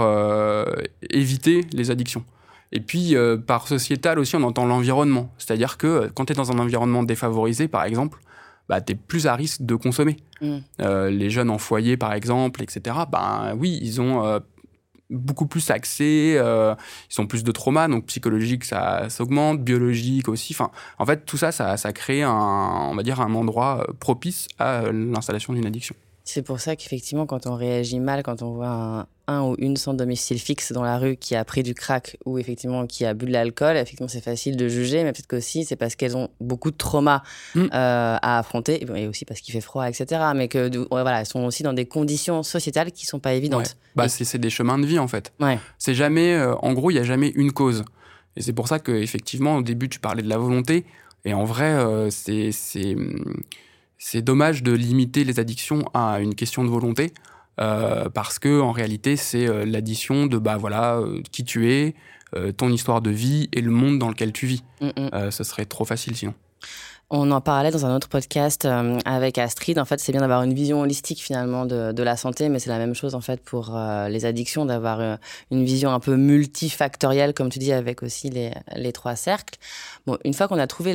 éviter 1.11 1.67
les 1.73 1.91
addictions. 1.91 2.25
Et 2.73 2.81
puis, 2.81 3.17
par 3.47 3.67
sociétal 3.67 4.21
aussi, 4.21 4.37
on 4.37 4.43
entend 4.45 4.65
l'environnement. 4.65 5.31
C'est-à-dire 5.37 5.77
que 5.77 6.11
quand 6.15 6.27
tu 6.27 6.33
es 6.33 6.37
dans 6.37 6.53
un 6.53 6.59
environnement 6.61 7.03
défavorisé, 7.03 7.67
par 7.67 7.83
exemple, 7.85 8.21
bah, 8.71 8.81
tu 8.81 8.93
es 8.93 8.95
plus 8.95 9.27
à 9.27 9.35
risque 9.35 9.63
de 9.63 9.75
consommer. 9.75 10.17
Mm. 10.41 10.59
Euh, 10.81 11.11
les 11.11 11.29
jeunes 11.29 11.51
en 11.51 11.59
foyer, 11.59 11.97
par 11.97 12.13
exemple, 12.13 12.63
etc., 12.63 12.99
ben 13.11 13.57
oui, 13.59 13.81
ils 13.83 14.01
ont 14.01 14.25
euh, 14.25 14.39
beaucoup 15.11 15.47
plus 15.47 15.73
accès, 15.73 16.37
euh, 16.37 16.77
ils 17.11 17.21
ont 17.21 17.27
plus 17.27 17.43
de 17.43 17.51
trauma, 17.51 17.89
donc 17.89 18.07
psychologique, 18.07 18.65
ça 18.65 19.11
s'augmente, 19.11 19.61
biologique 19.65 20.29
aussi. 20.29 20.55
Enfin, 20.55 20.71
en 21.01 21.05
fait, 21.05 21.27
tout 21.27 21.37
ça, 21.37 21.51
ça, 21.51 21.77
ça 21.77 21.93
crée 21.93 22.23
un, 22.23 22.31
on 22.31 22.95
va 22.95 23.03
dire, 23.03 23.21
un 23.21 23.35
endroit 23.35 23.85
propice 23.99 24.47
à 24.61 24.93
l'installation 24.93 25.53
d'une 25.53 25.67
addiction. 25.67 25.97
C'est 26.33 26.43
pour 26.43 26.61
ça 26.61 26.77
qu'effectivement, 26.77 27.27
quand 27.27 27.49
on 27.49 27.57
réagit 27.57 27.99
mal, 27.99 28.23
quand 28.23 28.41
on 28.43 28.53
voit 28.53 29.09
un, 29.27 29.43
ou 29.43 29.57
une 29.59 29.77
sans 29.77 29.95
domicile 29.95 30.39
fixe 30.39 30.71
dans 30.71 30.85
la 30.85 30.97
rue 30.97 31.17
qui 31.17 31.35
a 31.35 31.45
pris 31.45 31.65
du 31.65 31.75
crack 31.75 32.19
ou 32.25 32.39
effectivement 32.39 32.87
qui 32.87 33.05
a 33.05 33.15
bu 33.15 33.27
de 33.27 33.33
l'alcool, 33.33 33.77
effectivement, 33.77 34.07
c'est 34.07 34.21
facile 34.23 34.57
de 34.57 34.69
juger, 34.69 35.03
mais 35.03 35.13
peut-être 35.13 35.27
qu'aussi 35.27 35.65
c'est 35.65 35.75
parce 35.75 35.97
qu'elles 35.97 36.17
ont 36.17 36.29
beaucoup 36.41 36.71
de 36.71 36.77
traumas 36.77 37.25
mm. 37.57 37.65
euh, 37.65 37.69
à 37.73 38.39
affronter 38.39 38.87
et 38.95 39.09
aussi 39.09 39.25
parce 39.25 39.41
qu'il 39.41 39.53
fait 39.53 39.61
froid, 39.61 39.89
etc. 39.89 40.21
Mais 40.37 40.47
que 40.47 40.71
voilà, 40.89 41.19
elles 41.19 41.27
sont 41.27 41.43
aussi 41.43 41.65
dans 41.65 41.73
des 41.73 41.87
conditions 41.87 42.45
sociétales 42.45 42.93
qui 42.93 43.07
sont 43.07 43.19
pas 43.19 43.35
évidentes. 43.35 43.77
Bah, 43.97 44.09
c'est 44.09 44.39
des 44.39 44.51
chemins 44.51 44.79
de 44.79 44.87
vie 44.87 45.01
en 45.01 45.09
fait. 45.09 45.33
C'est 45.79 45.95
jamais, 45.95 46.35
euh, 46.35 46.55
en 46.63 46.75
gros, 46.75 46.93
il 46.93 46.95
y 46.95 47.01
a 47.01 47.05
jamais 47.05 47.31
une 47.35 47.51
cause. 47.51 47.85
Et 48.37 48.43
c'est 48.43 48.53
pour 48.53 48.69
ça 48.69 48.79
que 48.79 48.93
effectivement, 48.93 49.57
au 49.57 49.63
début, 49.63 49.89
tu 49.89 49.99
parlais 49.99 50.23
de 50.23 50.29
la 50.29 50.39
volonté, 50.39 50.85
et 51.25 51.35
en 51.35 51.45
vrai, 51.45 51.73
euh, 51.73 52.09
c'est 52.11 52.53
c'est 54.03 54.23
dommage 54.23 54.63
de 54.63 54.73
limiter 54.73 55.25
les 55.25 55.39
addictions 55.39 55.85
à 55.95 56.21
une 56.21 56.35
question 56.35 56.65
de 56.65 56.71
volonté. 56.71 57.13
parce 57.57 58.39
que 58.39 58.61
en 58.61 58.73
réalité, 58.73 59.17
c'est 59.17 59.47
l'addition 59.67 60.27
de 60.27 60.39
bah 60.39 60.57
voilà 60.57 61.01
qui 61.31 61.45
tu 61.45 61.71
es, 61.71 61.95
ton 62.57 62.71
histoire 62.71 63.03
de 63.03 63.11
vie 63.11 63.51
et 63.53 63.61
le 63.61 63.71
monde 63.71 63.99
dans 63.99 64.09
lequel 64.09 64.33
tu 64.33 64.47
vis. 64.47 64.65
Mm, 64.81 64.87
mm. 64.87 65.31
ce 65.31 65.45
serait 65.45 65.67
trop 65.67 65.85
facile 65.85 66.17
sinon. 66.17 66.33
On 67.13 67.33
en 67.33 67.41
parlait 67.41 67.73
dans 67.73 67.85
un 67.87 67.97
autre 67.97 68.09
podcast 68.09 68.65
euh, 68.67 68.97
avec 69.05 69.37
Astrid. 69.37 69.81
En 69.81 69.85
fait, 69.85 69.99
c'est 69.99 70.13
bien 70.13 70.21
d'avoir 70.21 70.45
une 70.45 70.55
vision 70.55 70.83
holistique 70.83 71.21
finalement 71.21 71.67
de, 71.67 72.03
la 72.05 72.17
santé, 72.17 72.49
mais 72.49 72.61
c'est 72.61 72.71
la 72.71 72.79
même 72.79 72.95
chose 72.95 73.17
en 73.17 73.21
fait 73.21 73.41
pour 73.41 73.75
euh, 73.75 74.09
les 74.09 74.27
addictions, 74.27 74.65
d'avoir 74.65 75.01
euh, 75.01 75.17
une 75.51 75.65
vision 75.65 75.91
un 75.91 75.99
peu 75.99 76.15
multifactorielle, 76.15 77.35
comme 77.35 77.49
tu 77.49 77.59
dis, 77.59 77.73
avec 77.73 78.05
aussi 78.05 78.31
les, 78.31 78.93
trois 78.93 79.17
cercles. 79.17 79.59
Bon, 80.07 80.19
une 80.25 80.35
fois 80.35 80.47
qu'on 80.47 80.61
a 80.61 80.69
trouvé 80.69 80.95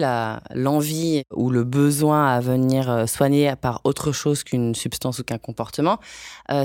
l'envie 0.53 1.23
ou 1.33 1.49
le 1.49 1.65
besoin 1.65 2.27
à 2.27 2.39
venir 2.39 3.09
soigner 3.09 3.53
par 3.57 3.81
autre 3.83 4.13
chose 4.13 4.45
qu'une 4.45 4.73
substance 4.73 5.19
ou 5.19 5.25
qu'un 5.25 5.37
comportement, 5.37 5.99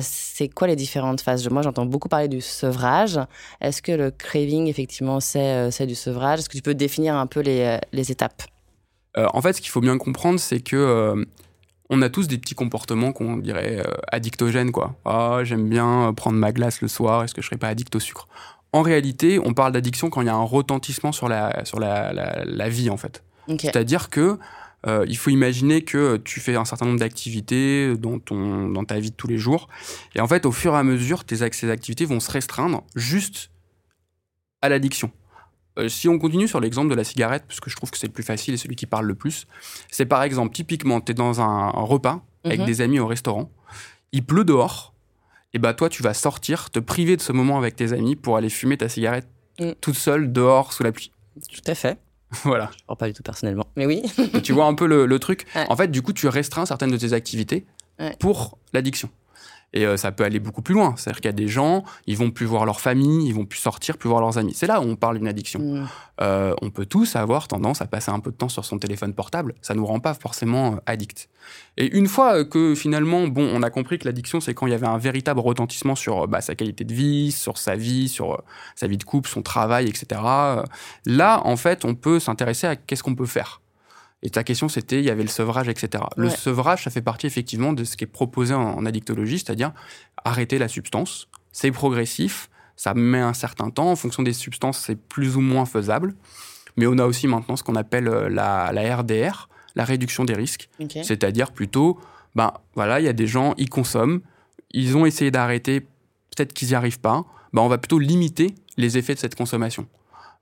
c'est 0.01 0.49
quoi 0.49 0.69
les 0.69 0.77
différentes 0.77 1.23
phases? 1.23 1.49
Moi, 1.51 1.63
j'entends 1.63 1.87
beaucoup 1.87 2.09
parler 2.09 2.29
du 2.29 2.41
sevrage. 2.41 3.19
Est-ce 3.61 3.83
que 3.83 3.93
le 3.93 4.13
craving, 4.13 4.69
effectivement, 4.69 5.19
c'est 5.19 5.87
du 5.87 5.97
sevrage? 5.97 6.39
Est-ce 6.39 6.49
que 6.49 6.57
tu 6.57 6.63
peux 6.63 6.75
définir 6.75 7.17
un 7.17 7.27
peu 7.27 7.41
les 7.41 8.11
étapes? 8.13 8.43
Euh, 9.17 9.27
en 9.33 9.43
fait, 9.43 9.55
ce 9.55 9.61
qu'il 9.61 9.71
faut 9.71 9.81
bien 9.81 9.99
comprendre, 9.99 10.39
c'est 10.39 10.61
que 10.61 10.77
euh, 10.77 11.25
on 11.89 12.03
a 12.03 12.09
tous 12.09 12.29
des 12.29 12.39
petits 12.39 12.55
comportements 12.55 13.13
qu'on 13.13 13.37
dirait 13.37 13.81
euh, 13.81 13.93
addictogènes, 14.09 14.71
quoi. 14.71 14.95
Ah, 15.05 15.41
j'aime 15.43 15.69
bien 15.69 16.13
prendre 16.17 16.39
ma 16.39 16.53
glace 16.53 16.81
le 16.81 16.89
soir, 16.89 17.25
est-ce 17.25 17.35
que 17.35 17.43
je 17.43 17.47
serais 17.47 17.59
pas 17.59 17.69
addict 17.69 17.95
au 17.97 18.01
sucre? 18.01 18.29
En 18.73 18.83
réalité, 18.83 19.41
on 19.45 19.53
parle 19.53 19.73
d'addiction 19.73 20.11
quand 20.11 20.21
il 20.21 20.27
y 20.27 20.31
a 20.31 20.35
un 20.35 20.45
retentissement 20.45 21.11
sur 21.11 21.29
la, 21.29 21.65
sur 21.65 21.81
la, 21.81 22.69
vie, 22.69 22.89
en 22.89 22.97
fait. 22.97 23.25
C'est-à-dire 23.59 24.11
que 24.11 24.39
il 24.87 25.17
faut 25.17 25.31
imaginer 25.31 25.83
que 25.83 26.19
tu 26.19 26.39
fais 26.39 26.55
un 26.55 26.65
certain 26.65 26.87
nombre 26.87 27.01
d'activités 27.01 27.97
dans, 27.97 28.19
dans 28.29 28.85
ta 28.85 29.01
vie 29.01 29.11
de 29.11 29.17
tous 29.17 29.27
les 29.27 29.39
jours. 29.39 29.69
Et 30.15 30.21
en 30.21 30.29
fait, 30.29 30.47
au 30.47 30.53
fur 30.53 30.75
et 30.75 30.79
à 30.79 30.85
mesure, 30.85 31.25
tes, 31.25 31.37
ces 31.37 31.69
activités 31.69 32.05
vont 32.05 32.21
se 32.21 32.31
restreindre 32.31 32.85
juste 32.95 33.51
à 34.63 34.69
l'addiction. 34.69 35.11
Euh, 35.79 35.89
si 35.89 36.09
on 36.09 36.19
continue 36.19 36.49
sur 36.49 36.61
l'exemple 36.61 36.91
de 36.91 36.95
la 36.95 37.05
cigarette, 37.05 37.45
parce 37.47 37.61
que 37.61 37.71
je 37.71 37.77
trouve 37.77 37.91
que 37.91 37.99
c'est 37.99 38.07
le 38.07 38.13
plus 38.13 38.23
facile 38.23 38.55
et 38.55 38.57
celui 38.57 38.77
qui 38.77 38.87
parle 38.87 39.07
le 39.07 39.15
plus, 39.15 39.47
c'est 39.91 40.07
par 40.07 40.23
exemple, 40.23 40.53
typiquement, 40.53 41.01
tu 41.01 41.13
es 41.13 41.15
dans 41.15 41.41
un, 41.41 41.71
repas 41.71 42.23
avec 42.45 42.61
mhm. 42.61 42.67
des 42.67 42.81
amis 42.81 42.99
au 42.99 43.07
restaurant, 43.07 43.51
il 44.13 44.25
pleut 44.25 44.45
dehors, 44.45 44.95
et 45.53 45.59
bah 45.59 45.75
toi, 45.75 45.89
tu 45.89 46.03
vas 46.03 46.15
sortir, 46.15 46.71
te 46.71 46.79
priver 46.79 47.17
de 47.17 47.23
ce 47.23 47.33
moment 47.33 47.59
avec 47.59 47.77
tes 47.77 47.93
amis 47.93 48.17
pour 48.17 48.37
aller 48.37 48.51
fumer 48.51 48.77
ta 48.77 48.89
cigarette 48.89 49.29
mm. 49.59 49.73
toute 49.81 49.97
seule 49.97 50.33
dehors 50.33 50.73
sous 50.73 50.83
la 50.83 50.93
pluie. 50.93 51.13
Tout 51.49 51.63
à 51.67 51.75
fait. 51.75 51.99
voilà. 52.45 52.71
Je 52.89 52.95
pas 52.95 53.09
du 53.09 53.13
tout 53.13 53.23
personnellement, 53.23 53.67
mais 53.77 53.87
oui. 53.87 54.03
tu 54.43 54.53
vois 54.53 54.67
un 54.67 54.75
peu 54.75 54.87
le, 54.87 55.19
truc. 55.19 55.47
En 55.69 55.77
fait, 55.77 55.89
du 55.89 56.03
coup, 56.03 56.13
tu 56.13 56.29
restreins 56.29 56.67
certaines 56.67 56.91
de 56.91 56.97
tes 56.97 57.13
activités 57.13 57.67
pour 58.19 58.59
l'addiction. 58.73 59.11
Et 59.73 59.87
euh, 59.87 59.97
ça 59.97 60.11
peut 60.11 60.25
aller 60.25 60.41
beaucoup 60.41 60.63
plus 60.63 60.75
loin. 60.75 60.95
C'est-à-dire 60.97 61.21
qu'il 61.21 61.29
y 61.29 61.35
a 61.35 61.37
des 61.37 61.49
gens, 61.49 61.85
ils 62.07 62.17
vont 62.17 62.31
plus 62.31 62.47
voir 62.47 62.65
leur 62.67 62.81
famille, 62.81 63.29
ils 63.29 63.35
vont 63.35 63.47
plus 63.47 63.59
sortir, 63.59 63.99
plus 63.99 64.09
voir 64.09 64.21
leurs 64.21 64.37
amis. 64.39 64.53
C'est 64.55 64.67
là 64.67 64.81
où 64.81 64.85
on 64.85 64.97
parle 64.97 65.19
d'une 65.19 65.29
addiction. 65.29 65.61
Mmh. 65.61 65.89
Euh, 66.21 66.55
on 66.61 66.71
peut 66.71 66.87
tous 66.87 67.17
avoir 67.17 67.47
tendance 67.49 67.81
à 67.81 67.87
passer 67.87 68.11
un 68.11 68.21
peu 68.21 68.31
de 68.31 68.37
temps 68.37 68.49
sur 68.49 68.65
son 68.65 68.79
téléphone 68.79 69.15
portable. 69.15 69.55
Ça 69.63 69.75
nous 69.75 69.87
rend 69.87 70.01
pas 70.01 70.15
forcément 70.15 70.75
euh, 70.75 70.77
addicts. 70.87 71.29
Et 71.77 71.97
une 71.97 72.09
fois 72.09 72.45
que 72.45 72.75
finalement, 72.75 73.29
bon, 73.29 73.49
on 73.53 73.63
a 73.63 73.71
compris 73.71 73.99
que 73.99 74.07
l'addiction, 74.07 74.41
c'est 74.41 74.55
quand 74.55 74.67
il 74.67 74.71
y 74.71 74.75
avait 74.75 74.89
un 74.89 74.99
véritable 74.99 75.41
retentissement 75.41 75.95
sur 75.95 76.27
bah, 76.27 76.41
sa 76.41 76.55
qualité 76.55 76.85
de 76.85 76.93
vie, 76.93 77.31
sur 77.31 77.57
sa 77.57 77.77
vie, 77.77 78.09
sur 78.09 78.43
sa 78.75 78.87
vie 78.87 78.99
de 78.99 79.05
couple, 79.05 79.29
son 79.29 79.43
travail, 79.43 79.89
etc. 79.89 80.21
Là, 81.07 81.41
en 81.45 81.57
fait, 81.57 81.85
on 81.85 81.95
peut 81.95 82.19
s'intéresser 82.19 82.67
à 82.67 82.77
qu'est-ce 82.77 83.03
qu'on 83.03 83.15
peut 83.15 83.27
faire. 83.27 83.61
Et 84.23 84.31
ta 84.31 84.45
question, 84.45 84.69
c'était, 84.69 84.99
il 84.99 85.05
y 85.05 85.11
avait 85.11 85.23
le 85.23 85.29
sevrage, 85.29 85.69
etc. 85.69 86.05
Le 86.17 86.29
sevrage, 86.29 86.85
ça 86.85 86.91
fait 86.91 87.01
partie 87.01 87.27
effectivement 87.27 87.73
de 87.73 87.85
ce 87.85 87.97
qui 87.97 88.05
est 88.05 88.07
proposé 88.07 88.53
en, 88.53 88.85
addictologie, 88.85 89.39
c'est-à-dire 89.39 89.73
arrêter 90.25 90.59
la 90.59 90.69
substance. 90.69 91.29
C'est 91.53 91.71
progressif, 91.71 92.51
ça 92.77 92.93
met 92.93 93.21
un 93.21 93.33
certain 93.33 93.71
temps. 93.71 93.91
En 93.91 93.97
fonction 93.97 94.23
des 94.23 94.35
substances, 94.35 94.79
c'est 94.79 94.97
plus 94.97 95.37
ou 95.37 95.41
moins 95.41 95.65
faisable. 95.65 96.15
Mais 96.77 96.87
on 96.87 96.99
a 96.99 97.07
aussi 97.07 97.27
maintenant 97.27 97.57
ce 97.57 97.63
qu'on 97.63 97.77
appelle 97.77 98.09
euh, 98.09 98.29
la, 98.29 98.97
RDR, 98.97 99.49
la 99.75 99.85
réduction 99.85 100.25
des 100.25 100.35
risques. 100.35 100.69
C'est-à-dire 101.03 101.53
plutôt, 101.53 101.99
ben 102.35 102.53
voilà, 102.75 103.01
il 103.01 103.07
y 103.07 103.09
a 103.09 103.13
des 103.15 103.27
gens, 103.27 103.55
ils 103.57 103.71
consomment, 103.71 104.21
ils 104.71 104.97
ont 104.97 105.07
essayé 105.07 105.31
d'arrêter, 105.31 105.81
peut-être 105.81 106.53
qu'ils 106.53 106.69
n'y 106.69 106.75
arrivent 106.75 107.01
pas. 107.01 107.25
Ben, 107.53 107.63
on 107.63 107.69
va 107.69 107.79
plutôt 107.79 107.99
limiter 107.99 108.55
les 108.77 108.99
effets 108.99 109.15
de 109.15 109.19
cette 109.19 109.35
consommation. 109.35 109.87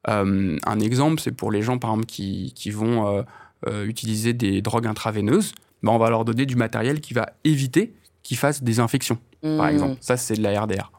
Euh, 0.08 0.58
un 0.64 0.80
exemple, 0.80 1.20
c'est 1.20 1.32
pour 1.32 1.50
les 1.50 1.62
gens, 1.62 1.78
par 1.78 1.90
exemple, 1.90 2.06
qui, 2.06 2.52
qui 2.54 2.70
vont 2.70 3.08
euh, 3.08 3.23
euh, 3.67 3.87
utiliser 3.87 4.33
des 4.33 4.62
drogues 4.62 4.87
intraveineuses, 4.87 5.53
ben 5.83 5.93
on 5.93 5.99
va 5.99 6.11
leur 6.11 6.25
donner 6.25 6.47
du 6.47 6.57
matériel 6.57 7.00
qui 7.00 7.15
va 7.15 7.31
éviter 7.45 7.93
qu'ils 8.23 8.37
fassent 8.37 8.62
des 8.62 8.79
infections, 8.79 9.19
par 9.43 9.67
mmh. 9.67 9.71
exemple. 9.71 9.97
Ça, 10.00 10.17
c'est 10.17 10.35
de 10.35 10.43
la 10.43 10.61
RDR. 10.61 10.93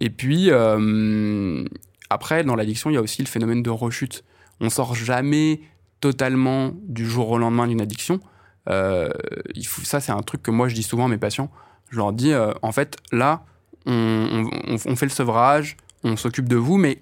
Et 0.00 0.10
puis, 0.10 0.50
euh, 0.50 1.64
après, 2.10 2.44
dans 2.44 2.54
l'addiction, 2.54 2.90
il 2.90 2.94
y 2.94 2.96
a 2.96 3.02
aussi 3.02 3.22
le 3.22 3.28
phénomène 3.28 3.62
de 3.62 3.70
rechute. 3.70 4.22
On 4.60 4.70
sort 4.70 4.94
jamais 4.94 5.60
totalement 6.00 6.72
du 6.84 7.08
jour 7.08 7.30
au 7.30 7.38
lendemain 7.38 7.66
d'une 7.66 7.80
addiction. 7.80 8.20
Euh, 8.68 9.08
il 9.54 9.66
faut, 9.66 9.82
ça, 9.82 9.98
c'est 9.98 10.12
un 10.12 10.22
truc 10.22 10.42
que 10.42 10.50
moi, 10.50 10.68
je 10.68 10.74
dis 10.74 10.82
souvent 10.82 11.06
à 11.06 11.08
mes 11.08 11.18
patients. 11.18 11.50
Je 11.90 11.96
leur 11.96 12.12
dis, 12.12 12.32
en 12.62 12.72
fait, 12.72 12.96
là, 13.12 13.44
on, 13.86 14.50
on, 14.68 14.96
fait 14.96 15.06
le 15.06 15.10
sevrage, 15.10 15.76
on 16.04 16.16
s'occupe 16.16 16.48
de 16.48 16.56
vous, 16.56 16.76
mais 16.76 17.00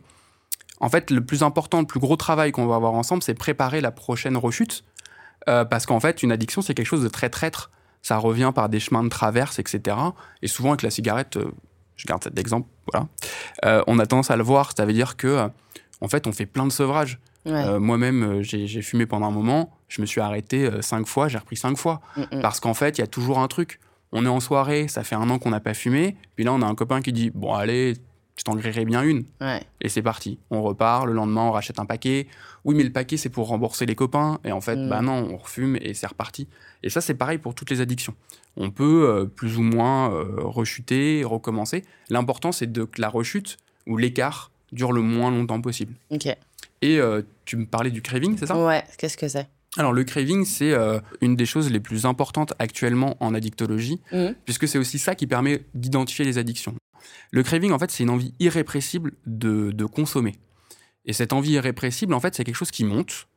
en 0.80 0.88
fait, 0.88 1.10
le 1.10 1.24
plus 1.24 1.42
important, 1.42 1.80
le 1.80 1.86
plus 1.86 2.00
gros 2.00 2.16
travail 2.16 2.52
qu'on 2.52 2.66
va 2.66 2.76
avoir 2.76 2.92
ensemble, 2.94 3.22
c'est 3.22 3.34
préparer 3.34 3.80
la 3.80 3.90
prochaine 3.90 4.36
rechute. 4.36 4.84
Euh, 5.48 5.64
parce 5.64 5.86
qu'en 5.86 6.00
fait, 6.00 6.22
une 6.22 6.32
addiction, 6.32 6.62
c'est 6.62 6.74
quelque 6.74 6.86
chose 6.86 7.02
de 7.02 7.08
très 7.08 7.30
traître. 7.30 7.70
Ça 8.02 8.18
revient 8.18 8.52
par 8.54 8.68
des 8.68 8.80
chemins 8.80 9.02
de 9.02 9.08
traverse, 9.08 9.58
etc. 9.58 9.96
Et 10.42 10.48
souvent, 10.48 10.70
avec 10.70 10.82
la 10.82 10.90
cigarette, 10.90 11.36
euh, 11.36 11.50
je 11.96 12.06
garde 12.06 12.22
cet 12.22 12.38
exemple, 12.38 12.68
voilà, 12.92 13.08
euh, 13.64 13.82
on 13.86 13.98
a 13.98 14.06
tendance 14.06 14.30
à 14.30 14.36
le 14.36 14.42
voir. 14.42 14.72
Ça 14.76 14.84
veut 14.84 14.92
dire 14.92 15.16
que, 15.16 15.48
en 16.00 16.08
fait, 16.08 16.26
on 16.26 16.32
fait 16.32 16.46
plein 16.46 16.66
de 16.66 16.72
sevrages. 16.72 17.18
Moi-même, 17.44 18.42
j'ai 18.42 18.82
fumé 18.82 19.06
pendant 19.06 19.28
un 19.28 19.30
moment, 19.30 19.70
je 19.86 20.00
me 20.00 20.06
suis 20.06 20.20
arrêté 20.20 20.68
cinq 20.82 21.06
fois, 21.06 21.28
j'ai 21.28 21.38
repris 21.38 21.56
cinq 21.56 21.76
fois. 21.76 22.00
Mm, 22.16 22.22
mm. 22.38 22.40
Parce 22.42 22.58
qu'en 22.58 22.74
fait, 22.74 22.98
il 22.98 23.02
y 23.02 23.04
a 23.04 23.06
toujours 23.06 23.38
un 23.38 23.46
truc. 23.46 23.78
On 24.10 24.26
est 24.26 24.28
en 24.28 24.40
soirée, 24.40 24.88
ça 24.88 25.04
fait 25.04 25.14
un 25.14 25.30
an 25.30 25.38
qu'on 25.38 25.50
n'a 25.50 25.60
pas 25.60 25.74
fumé, 25.74 26.16
puis 26.34 26.44
là, 26.44 26.52
on 26.52 26.60
a 26.60 26.66
un 26.66 26.74
copain 26.74 27.00
qui 27.02 27.12
dit 27.12 27.30
Bon, 27.30 27.54
allez, 27.54 27.94
tu 28.36 28.44
t'en 28.44 28.54
grillerais 28.54 28.84
bien 28.84 29.02
une. 29.02 29.24
Et 29.80 29.88
c'est 29.88 30.02
parti. 30.02 30.38
On 30.50 30.62
repart, 30.62 31.06
le 31.06 31.14
lendemain, 31.14 31.42
on 31.42 31.52
rachète 31.52 31.78
un 31.80 31.86
paquet. 31.86 32.26
Oui, 32.64 32.74
mais 32.74 32.84
le 32.84 32.92
paquet, 32.92 33.16
c'est 33.16 33.30
pour 33.30 33.48
rembourser 33.48 33.86
les 33.86 33.94
copains. 33.94 34.38
Et 34.44 34.52
en 34.52 34.60
fait, 34.60 34.76
mm. 34.76 34.88
bah 34.88 35.00
non, 35.00 35.28
on 35.32 35.36
refume 35.38 35.78
et 35.80 35.94
c'est 35.94 36.06
reparti. 36.06 36.46
Et 36.82 36.90
ça, 36.90 37.00
c'est 37.00 37.14
pareil 37.14 37.38
pour 37.38 37.54
toutes 37.54 37.70
les 37.70 37.80
addictions. 37.80 38.14
On 38.58 38.70
peut 38.70 39.08
euh, 39.08 39.24
plus 39.24 39.56
ou 39.56 39.62
moins 39.62 40.12
euh, 40.12 40.36
rechuter, 40.38 41.24
recommencer. 41.24 41.84
L'important, 42.10 42.52
c'est 42.52 42.70
que 42.70 43.00
la 43.00 43.08
rechute 43.08 43.56
ou 43.86 43.96
l'écart 43.96 44.50
dure 44.70 44.92
le 44.92 45.00
moins 45.00 45.30
longtemps 45.30 45.60
possible. 45.62 45.94
Ok. 46.10 46.26
Et 46.82 47.00
euh, 47.00 47.22
tu 47.46 47.56
me 47.56 47.64
parlais 47.64 47.90
du 47.90 48.02
craving, 48.02 48.36
c'est 48.38 48.46
ça? 48.46 48.62
Ouais, 48.62 48.84
qu'est-ce 48.98 49.16
que 49.16 49.28
c'est? 49.28 49.48
Alors 49.78 49.92
le 49.92 50.04
craving, 50.04 50.46
c'est 50.46 50.74
une 51.20 51.36
des 51.36 51.44
choses 51.44 51.70
les 51.70 51.80
plus 51.80 52.06
importantes 52.06 52.54
actuellement 52.58 53.16
en 53.20 53.34
addictologie, 53.34 54.00
mm. 54.10 54.28
puisque 54.46 54.66
c'est 54.66 54.78
aussi 54.78 54.98
ça 54.98 55.14
qui 55.14 55.26
permet 55.26 55.64
d'identifier 55.74 56.24
les 56.24 56.38
addictions. 56.38 56.74
Le 57.30 57.42
craving, 57.42 57.72
en 57.72 57.78
fait, 57.78 57.90
c'est 57.90 58.02
une 58.02 58.10
envie 58.10 58.34
irrépressible 58.38 59.12
de, 59.26 59.84
consommer. 59.84 60.36
Et 61.04 61.12
cette 61.12 61.32
envie 61.32 61.52
irrépressible, 61.52 62.14
en 62.14 62.20
fait, 62.20 62.34
c'est 62.34 62.44
quelque 62.44 62.56
chose 62.56 62.70
qui 62.70 62.84
monte 62.84 63.28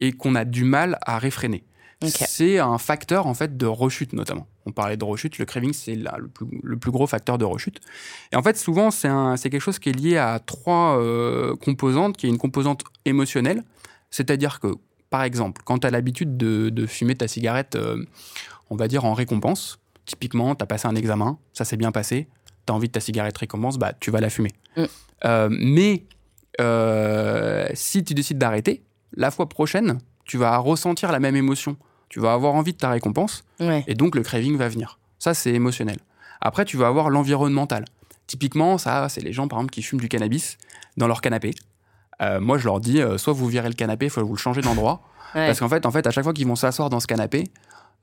et 0.00 0.12
qu'on 0.12 0.34
a 0.34 0.44
du 0.44 0.64
mal 0.64 0.98
à 1.02 1.18
réfréner. 1.18 1.64
C'est 2.04 2.58
un 2.58 2.78
facteur, 2.78 3.28
en 3.28 3.34
fait, 3.34 3.56
de 3.56 3.66
rechute, 3.66 4.12
notamment. 4.12 4.48
On 4.66 4.72
parlait 4.72 4.96
de 4.96 5.04
rechute, 5.04 5.38
le 5.38 5.44
craving, 5.44 5.72
c'est 5.72 5.94
le 5.94 6.76
plus, 6.76 6.90
gros 6.90 7.06
facteur 7.06 7.38
de 7.38 7.44
rechute. 7.44 7.80
Et 8.32 8.36
en 8.36 8.42
fait, 8.42 8.56
souvent, 8.56 8.90
c'est 8.90 9.08
quelque 9.50 9.60
chose 9.60 9.78
qui 9.78 9.90
est 9.90 9.92
lié 9.92 10.16
à 10.16 10.40
trois 10.40 10.98
euh, 10.98 11.54
composantes, 11.56 12.16
qui 12.16 12.26
est 12.26 12.28
une 12.28 12.38
composante 12.38 12.82
émotionnelle. 13.04 13.62
C'est-à-dire 14.10 14.58
que, 14.58 14.74
par 15.10 15.22
exemple, 15.22 15.62
quand 15.64 15.78
tu 15.78 15.86
as 15.86 15.90
l'habitude 15.90 16.36
de, 16.36 16.86
fumer 16.86 17.14
ta 17.14 17.28
cigarette, 17.28 17.76
euh, 17.76 18.04
on 18.70 18.76
va 18.76 18.88
dire 18.88 19.04
en 19.04 19.14
récompense, 19.14 19.78
typiquement, 20.04 20.54
tu 20.54 20.62
as 20.62 20.66
passé 20.66 20.88
un 20.88 20.96
examen, 20.96 21.38
ça 21.52 21.64
s'est 21.64 21.76
bien 21.76 21.92
passé, 21.92 22.28
tu 22.66 22.72
as 22.72 22.76
envie 22.76 22.88
de 22.88 22.92
ta 22.92 23.00
cigarette 23.00 23.36
récompense, 23.36 23.78
bah, 23.78 23.92
tu 23.98 24.10
vas 24.10 24.20
la 24.20 24.30
fumer. 24.30 24.52
Mm. 24.76 24.84
Euh, 25.24 25.48
mais 25.50 26.04
euh, 26.60 27.68
si 27.74 28.04
tu 28.04 28.14
décides 28.14 28.38
d'arrêter, 28.38 28.82
la 29.14 29.30
fois 29.30 29.48
prochaine, 29.48 29.98
tu 30.24 30.38
vas 30.38 30.56
ressentir 30.58 31.12
la 31.12 31.20
même 31.20 31.36
émotion. 31.36 31.76
Tu 32.08 32.20
vas 32.20 32.32
avoir 32.32 32.54
envie 32.54 32.72
de 32.72 32.78
ta 32.78 32.90
récompense, 32.90 33.42
et 33.86 33.94
donc 33.94 34.14
le 34.16 34.22
craving 34.22 34.56
va 34.58 34.68
venir. 34.68 34.98
Ça, 35.18 35.32
c'est 35.32 35.52
émotionnel. 35.52 35.98
Après, 36.42 36.66
tu 36.66 36.76
vas 36.76 36.86
avoir 36.86 37.08
l'environnemental. 37.08 37.86
Typiquement, 38.26 38.76
ça, 38.76 39.08
c'est 39.08 39.22
les 39.22 39.32
gens, 39.32 39.48
par 39.48 39.58
exemple, 39.60 39.72
qui 39.72 39.82
fument 39.82 40.00
du 40.00 40.08
cannabis 40.08 40.58
dans 40.98 41.06
leur 41.06 41.22
canapé. 41.22 41.54
Euh, 42.20 42.38
moi, 42.38 42.58
je 42.58 42.66
leur 42.66 42.80
dis, 42.80 43.00
soit 43.16 43.32
vous 43.32 43.48
virez 43.48 43.68
le 43.68 43.74
canapé, 43.74 44.06
il 44.06 44.10
faut 44.10 44.22
vous 44.22 44.34
le 44.34 44.38
changer 44.38 44.60
d'endroit. 44.60 45.00
Parce 45.32 45.60
qu'en 45.60 45.70
fait, 45.70 45.86
en 45.86 45.90
fait, 45.90 46.06
à 46.06 46.10
chaque 46.10 46.24
fois 46.24 46.34
qu'ils 46.34 46.46
vont 46.46 46.56
s'asseoir 46.56 46.90
dans 46.90 47.00
ce 47.00 47.06
canapé, 47.06 47.44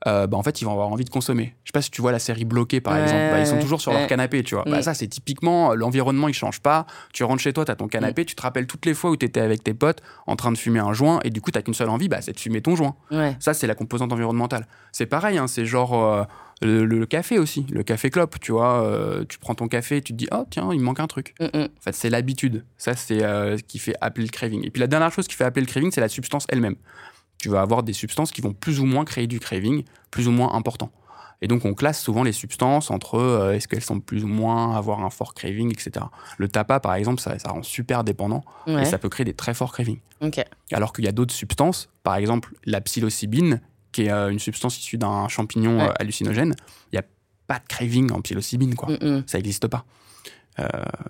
euh, 0.06 0.26
bah, 0.26 0.36
en 0.36 0.42
fait, 0.42 0.60
ils 0.60 0.64
vont 0.64 0.72
avoir 0.72 0.88
envie 0.88 1.04
de 1.04 1.10
consommer. 1.10 1.54
Je 1.64 1.68
sais 1.68 1.72
pas 1.72 1.82
si 1.82 1.90
tu 1.90 2.00
vois 2.00 2.12
la 2.12 2.18
série 2.18 2.44
Bloquée, 2.44 2.80
par 2.80 2.96
exemple. 2.96 3.30
Bah, 3.32 3.40
ils 3.40 3.46
sont 3.46 3.58
toujours 3.58 3.80
sur 3.80 3.92
leur 3.92 4.06
canapé, 4.06 4.42
tu 4.42 4.54
vois. 4.54 4.64
Bah, 4.64 4.78
mm. 4.78 4.82
ça, 4.82 4.94
c'est 4.94 5.08
typiquement 5.08 5.72
euh, 5.72 5.74
l'environnement, 5.74 6.28
il 6.28 6.34
change 6.34 6.60
pas. 6.60 6.86
Tu 7.12 7.24
rentres 7.24 7.42
chez 7.42 7.52
toi, 7.52 7.64
tu 7.64 7.70
as 7.70 7.76
ton 7.76 7.88
canapé, 7.88 8.22
mm. 8.22 8.26
tu 8.26 8.34
te 8.34 8.42
rappelles 8.42 8.66
toutes 8.66 8.86
les 8.86 8.94
fois 8.94 9.10
où 9.10 9.16
tu 9.16 9.26
étais 9.26 9.40
avec 9.40 9.62
tes 9.62 9.74
potes 9.74 10.02
en 10.26 10.36
train 10.36 10.52
de 10.52 10.58
fumer 10.58 10.80
un 10.80 10.92
joint 10.92 11.20
et 11.24 11.30
du 11.30 11.40
coup, 11.40 11.50
tu 11.50 11.60
qu'une 11.62 11.74
seule 11.74 11.90
envie, 11.90 12.08
bah, 12.08 12.22
c'est 12.22 12.32
de 12.32 12.40
fumer 12.40 12.62
ton 12.62 12.76
joint. 12.76 12.96
Ça, 13.38 13.54
c'est 13.54 13.66
la 13.66 13.74
composante 13.74 14.12
environnementale. 14.12 14.66
C'est 14.92 15.06
pareil, 15.06 15.38
hein, 15.38 15.46
c'est 15.46 15.66
genre. 15.66 15.94
Euh, 15.94 16.24
Le, 16.62 17.06
café 17.06 17.38
aussi, 17.38 17.66
le 17.70 17.82
café 17.82 18.10
clope, 18.10 18.38
tu 18.40 18.52
vois, 18.52 18.84
euh, 18.84 19.24
tu 19.26 19.38
prends 19.38 19.54
ton 19.54 19.66
café, 19.66 20.02
tu 20.02 20.12
te 20.12 20.18
dis, 20.18 20.28
oh 20.30 20.44
tiens, 20.50 20.68
il 20.72 20.80
me 20.80 20.84
manque 20.84 21.00
un 21.00 21.06
truc. 21.06 21.34
Mm, 21.40 21.58
mm. 21.58 21.62
En 21.62 21.80
fait, 21.80 21.94
c'est 21.94 22.10
l'habitude. 22.10 22.64
Ça, 22.76 22.94
c'est 22.94 23.24
euh, 23.24 23.56
ce 23.56 23.62
qui 23.62 23.78
fait 23.78 23.94
appeler 24.00 24.26
le 24.26 24.30
craving. 24.30 24.66
Et 24.66 24.70
puis 24.70 24.80
la 24.80 24.86
dernière 24.86 25.10
chose 25.10 25.26
qui 25.26 25.34
fait 25.34 25.44
appeler 25.44 25.64
le 25.64 25.70
craving, 25.70 25.90
c'est 25.90 26.02
la 26.02 26.08
substance 26.08 26.46
elle-même. 26.50 26.76
Tu 27.40 27.48
vas 27.48 27.60
avoir 27.62 27.82
des 27.82 27.92
substances 27.92 28.32
qui 28.32 28.40
vont 28.40 28.52
plus 28.52 28.80
ou 28.80 28.84
moins 28.86 29.04
créer 29.04 29.26
du 29.26 29.40
craving, 29.40 29.84
plus 30.10 30.28
ou 30.28 30.30
moins 30.30 30.52
important. 30.54 30.90
Et 31.42 31.48
donc, 31.48 31.64
on 31.64 31.72
classe 31.72 31.98
souvent 32.02 32.22
les 32.22 32.32
substances 32.32 32.90
entre 32.90 33.14
euh, 33.14 33.52
est-ce 33.54 33.66
qu'elles 33.66 33.82
sont 33.82 33.98
plus 33.98 34.24
ou 34.24 34.28
moins 34.28 34.76
avoir 34.76 35.02
un 35.02 35.08
fort 35.08 35.32
craving, 35.32 35.72
etc. 35.72 36.04
Le 36.36 36.48
tabac, 36.48 36.80
par 36.80 36.94
exemple, 36.94 37.18
ça, 37.20 37.38
ça 37.38 37.48
rend 37.50 37.62
super 37.62 38.04
dépendant 38.04 38.44
Ouais. 38.66 38.82
et 38.82 38.84
ça 38.84 38.98
peut 38.98 39.08
créer 39.08 39.24
des 39.24 39.32
très 39.32 39.54
forts 39.54 39.72
cravings. 39.72 40.00
Alors 40.70 40.92
qu'il 40.92 41.06
y 41.06 41.08
a 41.08 41.12
d'autres 41.12 41.32
substances, 41.34 41.88
par 42.02 42.16
exemple 42.16 42.52
la 42.66 42.82
psilocybine, 42.82 43.62
qui 43.90 44.02
est 44.02 44.10
euh, 44.12 44.28
une 44.28 44.38
substance 44.38 44.78
issue 44.78 44.98
d'un 44.98 45.28
champignon 45.28 45.78
Ouais. 45.78 45.88
euh, 45.88 45.92
hallucinogène, 45.98 46.54
il 46.92 46.96
n'y 46.96 46.98
a 46.98 47.04
pas 47.46 47.58
de 47.58 47.64
craving 47.66 48.12
en 48.12 48.20
psilocybine, 48.20 48.74
quoi. 48.74 48.90
Mm, 48.90 48.98
mm. 49.16 49.22
Ça 49.26 49.38
n'existe 49.38 49.66
pas. 49.66 49.86
Euh, 50.60 50.66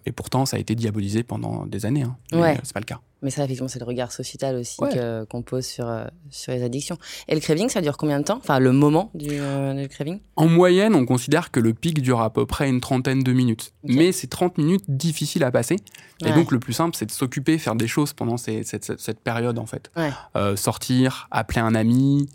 et 0.07 0.12
pourtant, 0.12 0.47
ça 0.47 0.57
a 0.57 0.61
été 0.61 0.75
diabolisé 0.75 1.23
pendant 1.23 1.66
des 1.66 1.85
années. 1.87 2.02
Hein. 2.02 2.16
Ouais. 2.33 2.57
euh, 2.57 2.61
c'est 2.62 2.73
pas 2.73 2.80
le 2.80 2.85
cas. 2.87 3.00
Mais 3.23 3.30
ça, 3.30 3.45
effectivement, 3.45 3.69
c'est 3.69 3.78
le 3.80 3.85
regard 3.85 4.12
sociétal 4.12 4.57
aussi 4.57 4.80
Ouais. 4.80 5.25
qu'on 5.28 5.42
pose 5.42 5.66
sur, 5.66 5.87
euh, 5.88 6.04
sur 6.30 6.52
les 6.52 6.62
addictions. 6.62 6.97
Et 7.28 7.35
le 7.35 7.40
craving, 7.40 7.69
ça 7.69 7.80
dure 7.83 7.97
combien 7.99 8.19
de 8.21 8.25
temps? 8.25 8.38
Enfin, 8.38 8.59
le 8.61 8.73
moment 8.73 9.11
du, 9.14 9.28
euh, 9.33 9.75
du 9.75 9.88
craving? 9.88 10.21
En 10.37 10.47
moyenne, 10.49 10.95
on 10.95 11.04
considère 11.04 11.50
que 11.50 11.61
le 11.61 11.75
pic 11.75 12.00
dure 12.00 12.21
à 12.21 12.33
peu 12.33 12.47
près 12.47 12.69
une 12.71 12.80
trentaine 12.80 13.23
de 13.23 13.33
minutes. 13.33 13.73
Mais 13.85 14.12
c'est 14.12 14.28
30 14.28 14.57
minutes 14.57 14.85
difficiles 14.88 15.45
à 15.45 15.50
passer. 15.50 15.76
Et 16.25 16.33
donc, 16.33 16.50
le 16.52 16.59
plus 16.61 16.73
simple, 16.73 16.97
c'est 16.97 17.07
de 17.07 17.11
s'occuper, 17.11 17.59
faire 17.59 17.75
des 17.75 17.88
choses 17.88 18.12
pendant 18.14 18.37
ces- 18.37 18.62
cette, 18.62 18.85
cette- 18.85 19.00
cette 19.00 19.21
période, 19.21 19.59
en 19.59 19.66
fait. 19.66 19.90
Ouais. 19.97 20.11
Euh, 20.37 20.57
sortir, 20.57 21.28
appeler 21.30 21.61
un 21.61 21.75
ami, 21.75 22.28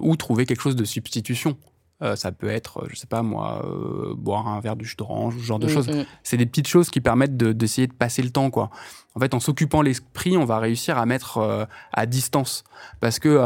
ou 0.00 0.16
trouver 0.16 0.44
quelque 0.46 0.60
chose 0.60 0.76
de 0.76 0.84
substitution. 0.84 1.56
Euh, 2.02 2.14
ça 2.14 2.30
peut 2.30 2.48
être, 2.48 2.82
euh, 2.82 2.86
je 2.90 2.96
sais 2.96 3.06
pas 3.06 3.22
moi, 3.22 3.64
euh, 3.64 4.12
boire 4.14 4.48
un 4.48 4.60
verre 4.60 4.76
de 4.76 4.84
jus 4.84 4.96
d'orange, 4.96 5.34
ce 5.38 5.42
genre 5.42 5.58
de 5.58 5.66
Mm, 5.66 5.70
choses. 5.70 5.88
mm. 5.88 6.04
C'est 6.22 6.36
des 6.36 6.44
petites 6.44 6.66
choses 6.68 6.90
qui 6.90 7.00
permettent 7.00 7.38
de- 7.38 7.52
d'essayer 7.52 7.86
de, 7.86 7.94
passer 7.94 8.20
le 8.22 8.28
temps, 8.28 8.50
quoi. 8.50 8.68
En 9.14 9.20
fait, 9.20 9.32
en 9.32 9.40
s'occupant 9.40 9.80
l'esprit, 9.80 10.36
on 10.36 10.44
va 10.44 10.58
réussir 10.58 10.98
à 10.98 11.06
mettre 11.06 11.38
euh, 11.38 11.64
à 11.94 12.04
distance. 12.04 12.64
Parce 13.00 13.18
que 13.18 13.40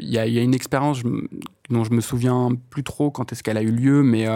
il 0.00 0.08
y, 0.08 0.12
y 0.14 0.18
a 0.18 0.42
une 0.42 0.54
expérience 0.54 1.02
dont 1.68 1.84
je 1.84 1.90
me 1.92 2.00
souviens 2.00 2.48
plus 2.70 2.82
trop 2.82 3.10
quand 3.10 3.30
est-ce 3.30 3.42
qu'elle 3.42 3.58
a 3.58 3.62
eu 3.62 3.70
lieu, 3.72 4.02
mais 4.02 4.26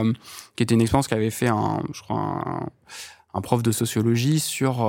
qui 0.57 0.63
était 0.63 0.75
une 0.75 0.83
expérience 0.83 1.09
qu'avait 1.09 1.31
fait 1.31 1.49
un, 1.49 1.83
je 1.95 2.03
crois, 2.03 2.17
un, 2.19 2.67
un 3.33 3.41
prof 3.41 3.63
de 3.63 3.73
sociologie 3.73 4.39
sur 4.39 4.87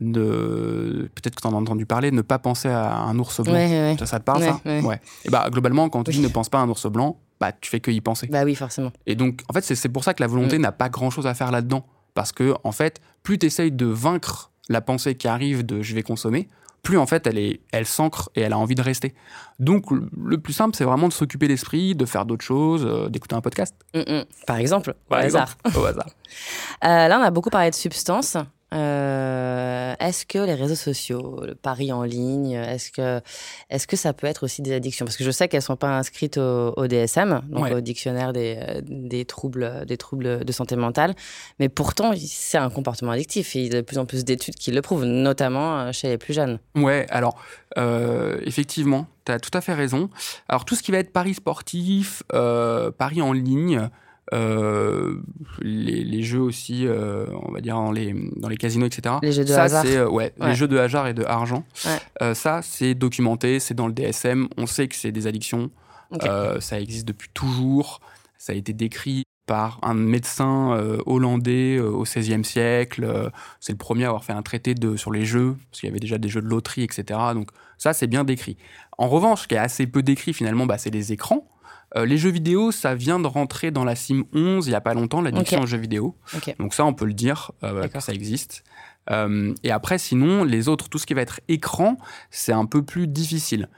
de 0.00 1.08
peut-être 1.14 1.36
que 1.36 1.40
tu 1.42 1.46
en 1.46 1.52
as 1.52 1.60
entendu 1.60 1.86
parler, 1.86 2.10
ne 2.10 2.22
pas 2.22 2.38
penser 2.38 2.68
à 2.68 2.96
un 3.02 3.18
ours 3.18 3.40
blanc. 3.42 3.52
Ouais, 3.52 3.66
ouais, 3.68 3.90
ouais. 3.92 3.96
Ça, 3.98 4.06
ça 4.06 4.18
te 4.18 4.24
parle, 4.24 4.40
Ouais, 4.42 4.48
ça 4.48 4.60
ouais. 4.88 5.00
Et 5.24 5.30
bah, 5.30 5.48
globalement, 5.50 5.88
quand 5.88 6.02
tu 6.04 6.10
Oui. 6.10 6.16
dis 6.16 6.22
ne 6.22 6.28
pense 6.28 6.48
pas 6.48 6.58
à 6.58 6.62
un 6.62 6.68
ours 6.68 6.86
blanc, 6.90 7.18
bah, 7.50 7.52
tu 7.60 7.70
fais 7.70 7.80
que 7.80 7.90
y 7.90 8.00
penser. 8.00 8.26
Bah 8.28 8.44
oui, 8.44 8.54
forcément. 8.54 8.90
Et 9.06 9.14
donc, 9.16 9.40
en 9.48 9.52
fait, 9.52 9.62
c'est- 9.62 9.88
pour 9.88 10.02
ça 10.04 10.14
que 10.14 10.22
la 10.22 10.26
volonté 10.28 10.58
Mm. 10.58 10.62
n'a 10.62 10.72
pas 10.72 10.88
grand-chose 10.88 11.26
à 11.26 11.34
faire 11.34 11.50
là-dedans. 11.50 11.84
Parce 12.14 12.32
que, 12.32 12.54
en 12.64 12.72
fait, 12.72 13.00
plus 13.22 13.38
tu 13.38 13.46
essayes 13.46 13.72
de 13.72 13.86
vaincre 13.86 14.50
la 14.68 14.80
pensée 14.80 15.14
qui 15.16 15.28
arrive 15.28 15.66
de 15.66 15.82
je 15.82 15.94
vais 15.94 16.02
consommer, 16.02 16.48
plus 16.82 16.96
en 16.98 17.06
fait 17.06 17.26
elle 17.26 17.38
est, 17.38 17.60
elle 17.72 17.86
s'ancre 17.86 18.30
et 18.34 18.42
elle 18.42 18.52
a 18.52 18.58
envie 18.58 18.74
de 18.74 18.82
rester. 18.82 19.14
Donc, 19.58 19.84
le- 19.90 20.38
plus 20.38 20.52
simple, 20.52 20.76
c'est 20.76 20.84
vraiment 20.84 21.08
de 21.08 21.12
s'occuper 21.12 21.48
l'esprit, 21.48 21.94
de 21.94 22.04
faire 22.06 22.24
d'autres 22.24 22.44
choses, 22.44 22.84
euh, 22.86 23.08
d'écouter 23.08 23.34
un 23.34 23.40
podcast. 23.40 23.74
Mm, 23.94 24.00
mm. 24.00 24.24
Par 24.46 24.56
exemple, 24.58 24.94
au 25.10 25.14
hasard. 25.14 25.56
au 25.76 25.84
hasard. 25.84 26.08
Euh, 26.84 27.08
là, 27.08 27.18
on 27.18 27.22
a 27.22 27.30
beaucoup 27.30 27.50
parlé 27.50 27.70
de 27.70 27.74
substances. 27.74 28.36
Euh, 28.74 29.73
est-ce 30.00 30.26
que 30.26 30.38
les 30.38 30.54
réseaux 30.54 30.74
sociaux, 30.74 31.40
le 31.44 31.54
pari 31.54 31.92
en 31.92 32.02
ligne, 32.02 32.52
est-ce 32.52 32.90
que, 32.90 33.20
est-ce 33.70 33.86
que 33.86 33.96
ça 33.96 34.12
peut 34.12 34.26
être 34.26 34.44
aussi 34.44 34.62
des 34.62 34.72
addictions? 34.74 35.04
Parce 35.04 35.16
que 35.16 35.24
je 35.24 35.30
sais 35.30 35.48
qu'elles 35.48 35.58
ne 35.58 35.64
sont 35.64 35.76
pas 35.76 35.96
inscrites 35.96 36.38
au, 36.38 36.72
au 36.76 36.86
DSM, 36.86 37.40
donc 37.48 37.64
Ouais. 37.64 37.74
au 37.74 37.80
dictionnaire 37.80 38.32
des, 38.32 38.56
euh, 38.60 38.80
des, 38.84 39.24
troubles, 39.24 39.84
des 39.86 39.96
troubles 39.96 40.44
de 40.44 40.52
santé 40.52 40.76
mentale, 40.76 41.14
mais 41.58 41.68
pourtant, 41.68 42.12
c'est 42.16 42.58
un 42.58 42.70
comportement 42.70 43.12
addictif 43.12 43.56
et 43.56 43.60
il 43.60 43.72
y 43.72 43.76
a 43.76 43.80
de 43.80 43.86
plus 43.86 43.98
en 43.98 44.06
plus 44.06 44.24
d'études 44.24 44.54
qui 44.56 44.70
le 44.70 44.82
prouvent, 44.82 45.04
notamment 45.04 45.78
euh, 45.78 45.92
chez 45.92 46.08
les 46.08 46.18
plus 46.18 46.34
jeunes. 46.34 46.58
Ouais, 46.74 47.06
alors, 47.10 47.36
euh, 47.78 48.38
effectivement, 48.44 49.06
tu 49.24 49.32
as 49.32 49.38
tout 49.40 49.50
à 49.56 49.60
fait 49.60 49.74
raison. 49.74 50.10
Alors, 50.48 50.64
tout 50.64 50.74
ce 50.74 50.82
qui 50.82 50.92
va 50.92 50.98
être 50.98 51.12
paris 51.12 51.34
sportif, 51.34 52.22
euh, 52.32 52.90
paris 52.90 53.22
en 53.22 53.32
ligne, 53.32 53.88
euh, 54.32 55.16
les, 55.60 56.02
les 56.04 56.22
jeux 56.22 56.40
aussi, 56.40 56.86
euh, 56.86 57.26
on 57.46 57.52
va 57.52 57.60
dire, 57.60 57.74
dans 57.74 57.92
les, 57.92 58.14
dans 58.36 58.48
les 58.48 58.56
casinos, 58.56 58.86
etc. 58.86 59.16
Les 59.22 59.32
jeux 59.32 59.44
de 59.44 59.48
ça, 59.48 59.64
hasard. 59.64 59.84
euh, 59.86 60.06
ouais, 60.08 60.32
Ouais. 60.40 60.48
les 60.48 60.54
jeux 60.54 60.68
de 60.68 60.78
hasard 60.78 61.06
et 61.06 61.14
de 61.14 61.24
argent. 61.24 61.64
Ouais. 61.84 62.34
Ça, 62.34 62.60
c'est 62.62 62.94
documenté, 62.94 63.60
c'est 63.60 63.74
dans 63.74 63.86
le 63.86 63.92
DSM. 63.92 64.48
On 64.56 64.66
sait 64.66 64.88
que 64.88 64.94
c'est 64.94 65.12
des 65.12 65.26
addictions. 65.26 65.70
Ça 66.60 66.80
existe 66.80 67.06
depuis 67.06 67.28
toujours. 67.34 68.00
Ça 68.38 68.52
a 68.52 68.56
été 68.56 68.72
décrit 68.72 69.24
par 69.46 69.78
un 69.82 69.94
médecin 69.94 70.78
hollandais 71.06 71.78
au 71.80 72.04
XVIe 72.04 72.44
siècle. 72.44 73.30
C'est 73.60 73.72
le 73.72 73.78
premier 73.78 74.04
à 74.04 74.08
avoir 74.08 74.24
fait 74.24 74.32
un 74.32 74.42
traité 74.42 74.74
de, 74.74 74.96
sur 74.96 75.10
les 75.12 75.24
jeux, 75.24 75.56
parce 75.70 75.80
qu'il 75.80 75.88
y 75.88 75.90
avait 75.92 76.00
déjà 76.00 76.18
des 76.18 76.28
jeux 76.28 76.40
de 76.40 76.46
loterie, 76.48 76.82
etc. 76.82 77.18
Donc 77.34 77.50
ça, 77.78 77.92
c'est 77.92 78.06
bien 78.06 78.24
décrit. 78.24 78.56
En 78.96 79.08
revanche, 79.08 79.42
ce 79.42 79.48
qui 79.48 79.54
est 79.54 79.58
assez 79.58 79.86
peu 79.86 80.02
décrit 80.02 80.32
finalement, 80.32 80.66
bah, 80.66 80.78
c'est 80.78 80.90
les 80.90 81.12
écrans. 81.12 81.46
Euh, 81.96 82.06
les 82.06 82.18
jeux 82.18 82.30
vidéo, 82.30 82.72
ça 82.72 82.94
vient 82.94 83.20
de 83.20 83.26
rentrer 83.26 83.70
dans 83.70 83.84
la 83.84 83.94
CIM 83.94 84.24
11 84.32 84.66
il 84.66 84.70
n'y 84.70 84.74
a 84.76 84.80
pas 84.80 84.94
longtemps, 84.94 85.20
l'addiction 85.22 85.58
Ok. 85.58 85.64
aux 85.64 85.66
jeux 85.66 85.78
vidéo. 85.78 86.16
Donc 86.58 86.74
ça, 86.74 86.84
on 86.84 86.92
peut 86.94 87.04
le 87.04 87.14
dire, 87.14 87.52
euh, 87.62 87.86
que 87.88 88.00
ça 88.00 88.12
existe. 88.12 88.64
Euh, 89.10 89.54
et 89.62 89.70
après, 89.70 89.98
sinon, 89.98 90.44
les 90.44 90.68
autres, 90.68 90.88
tout 90.88 90.98
ce 90.98 91.06
qui 91.06 91.14
va 91.14 91.20
être 91.22 91.40
écran, 91.48 91.98
c'est 92.30 92.52
un 92.52 92.66
peu 92.66 92.82
plus 92.82 93.06
difficile. 93.06 93.68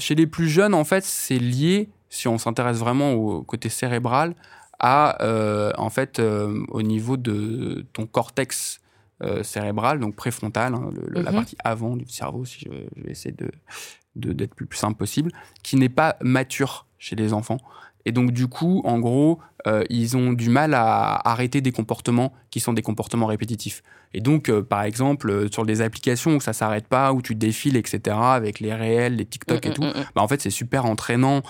Chez 0.00 0.16
les 0.16 0.26
plus 0.26 0.48
jeunes, 0.48 0.74
en 0.74 0.82
fait, 0.84 1.04
c'est 1.04 1.38
lié, 1.38 1.88
si 2.08 2.26
on 2.26 2.36
s'intéresse 2.38 2.78
vraiment 2.78 3.12
au 3.12 3.42
côté 3.44 3.68
cérébral, 3.68 4.34
à, 4.80 5.18
en 5.78 5.90
fait, 5.90 6.20
au 6.20 6.82
niveau 6.82 7.16
de 7.16 7.86
ton 7.92 8.06
cortex 8.06 8.80
cérébral, 9.42 10.00
donc 10.00 10.16
préfrontal, 10.16 10.74
hein, 10.74 10.90
le- 10.92 11.22
la 11.22 11.30
Mhm. 11.30 11.36
partie 11.36 11.56
avant 11.64 11.96
du 11.96 12.08
cerveau, 12.08 12.44
si 12.44 12.60
je, 12.60 12.70
je 12.96 13.02
vais 13.04 13.10
essayer 13.12 13.34
de- 13.34 13.50
d'être 14.18 14.54
le 14.58 14.66
plus 14.66 14.78
simple 14.78 14.96
possible, 14.98 15.32
qui 15.62 15.76
n'est 15.76 15.88
pas 15.88 16.16
mature 16.20 16.86
chez 16.98 17.16
les 17.16 17.32
enfants. 17.32 17.58
Et 18.04 18.12
donc, 18.12 18.30
du 18.32 18.46
coup, 18.46 18.80
en 18.84 18.98
gros, 19.00 19.38
euh, 19.66 19.84
ils 19.90 20.16
ont 20.16 20.32
du 20.32 20.48
mal 20.48 20.72
à 20.72 21.28
arrêter 21.28 21.60
des 21.60 21.72
comportements 21.72 22.32
qui 22.50 22.58
sont 22.60 22.72
des 22.72 22.80
comportements 22.80 23.26
répétitifs. 23.26 23.82
Et 24.14 24.20
donc, 24.22 24.48
euh, 24.48 24.62
par 24.62 24.84
exemple, 24.84 25.28
euh, 25.30 25.48
sur 25.52 25.66
des 25.66 25.82
applications 25.82 26.36
où 26.36 26.40
ça 26.40 26.54
s'arrête 26.54 26.86
pas, 26.86 27.12
où 27.12 27.20
tu 27.20 27.34
défiles, 27.34 27.76
etc., 27.76 28.16
avec 28.18 28.60
les 28.60 28.72
réels, 28.72 29.16
les 29.16 29.26
TikTok 29.26 29.66
et 29.66 29.70
Mm, 29.70 29.72
tout, 29.74 29.82
mm, 29.82 29.86
mm, 29.88 30.00
mm. 30.00 30.04
bah, 30.14 30.22
en 30.22 30.28
fait, 30.28 30.40
c'est 30.40 30.48
super 30.48 30.86
entraînant. 30.86 31.42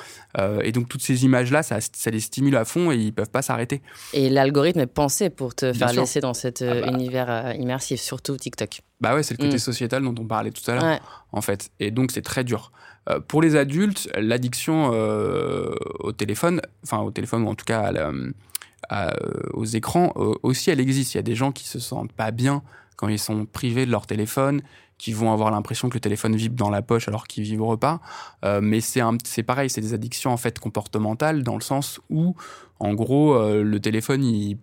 Et 0.64 0.72
donc, 0.72 0.88
toutes 0.88 1.02
ces 1.02 1.24
images-là, 1.24 1.62
ça, 1.62 1.78
ça 1.80 2.10
les 2.10 2.20
stimule 2.20 2.56
à 2.56 2.64
fond 2.64 2.90
et 2.90 2.96
ils 2.96 3.12
peuvent 3.12 3.30
pas 3.30 3.42
s'arrêter. 3.42 3.82
Et 4.12 4.28
l'algorithme 4.28 4.80
est 4.80 4.86
pensé 4.86 5.30
pour 5.30 5.54
te 5.54 5.66
Bien 5.66 5.74
faire 5.74 5.90
sûr. 5.90 6.00
laisser 6.00 6.20
dans 6.20 6.34
cet 6.34 6.62
Ah 6.62 6.80
bah. 6.80 6.86
univers 6.88 7.54
immersif, 7.56 8.00
surtout 8.00 8.36
TikTok. 8.36 8.80
Bah 9.00 9.14
ouais, 9.14 9.22
c'est 9.22 9.34
le 9.38 9.44
côté 9.44 9.56
Mm. 9.56 9.60
sociétal 9.60 10.02
dont 10.02 10.14
on 10.18 10.26
parlait 10.26 10.50
tout 10.50 10.68
à 10.70 10.74
l'heure. 10.74 10.84
Ouais. 10.84 11.00
en 11.32 11.40
fait. 11.40 11.70
Et 11.78 11.90
donc, 11.90 12.10
c'est 12.10 12.22
très 12.22 12.42
dur. 12.44 12.72
Euh, 13.08 13.20
pour 13.20 13.40
les 13.42 13.54
adultes, 13.56 14.08
l'addiction 14.16 14.90
euh, 14.92 15.74
au 16.00 16.12
téléphone, 16.12 16.60
enfin 16.82 16.98
au 17.00 17.10
téléphone 17.10 17.42
ou 17.44 17.48
en 17.48 17.54
tout 17.54 17.64
cas 17.64 17.80
à 17.80 17.92
la- 17.92 18.12
à, 18.88 19.08
euh, 19.14 19.14
aux 19.54 19.64
écrans, 19.64 20.12
euh, 20.16 20.32
aussi, 20.42 20.70
elle 20.70 20.80
existe. 20.80 21.14
Il 21.14 21.18
y 21.18 21.20
a 21.20 21.22
des 21.22 21.34
gens 21.34 21.52
qui 21.52 21.64
se 21.68 21.78
sentent 21.78 22.12
pas 22.12 22.30
bien 22.30 22.62
quand 22.96 23.08
ils 23.08 23.18
sont 23.18 23.44
privés 23.46 23.86
de 23.86 23.90
leur 23.90 24.06
téléphone, 24.06 24.62
qui 24.98 25.12
vont 25.12 25.32
avoir 25.32 25.50
l'impression 25.52 25.88
que 25.88 25.94
le 25.94 26.00
téléphone 26.00 26.34
vibre 26.34 26.56
dans 26.56 26.70
la 26.70 26.82
poche 26.82 27.06
alors 27.06 27.28
qu'il 27.28 27.44
vibre 27.44 27.78
pas. 27.78 28.00
Mais 28.60 28.80
c'est 28.80 29.42
pareil, 29.44 29.70
c'est 29.70 29.80
des 29.80 29.94
addictions 29.94 30.32
en 30.32 30.36
fait 30.36 30.58
comportementales 30.58 31.44
dans 31.44 31.54
le 31.54 31.60
sens 31.60 32.00
où, 32.10 32.34
en 32.80 32.94
gros, 32.94 33.38
le 33.62 33.78
téléphone, 33.78 34.24
il 34.24 34.58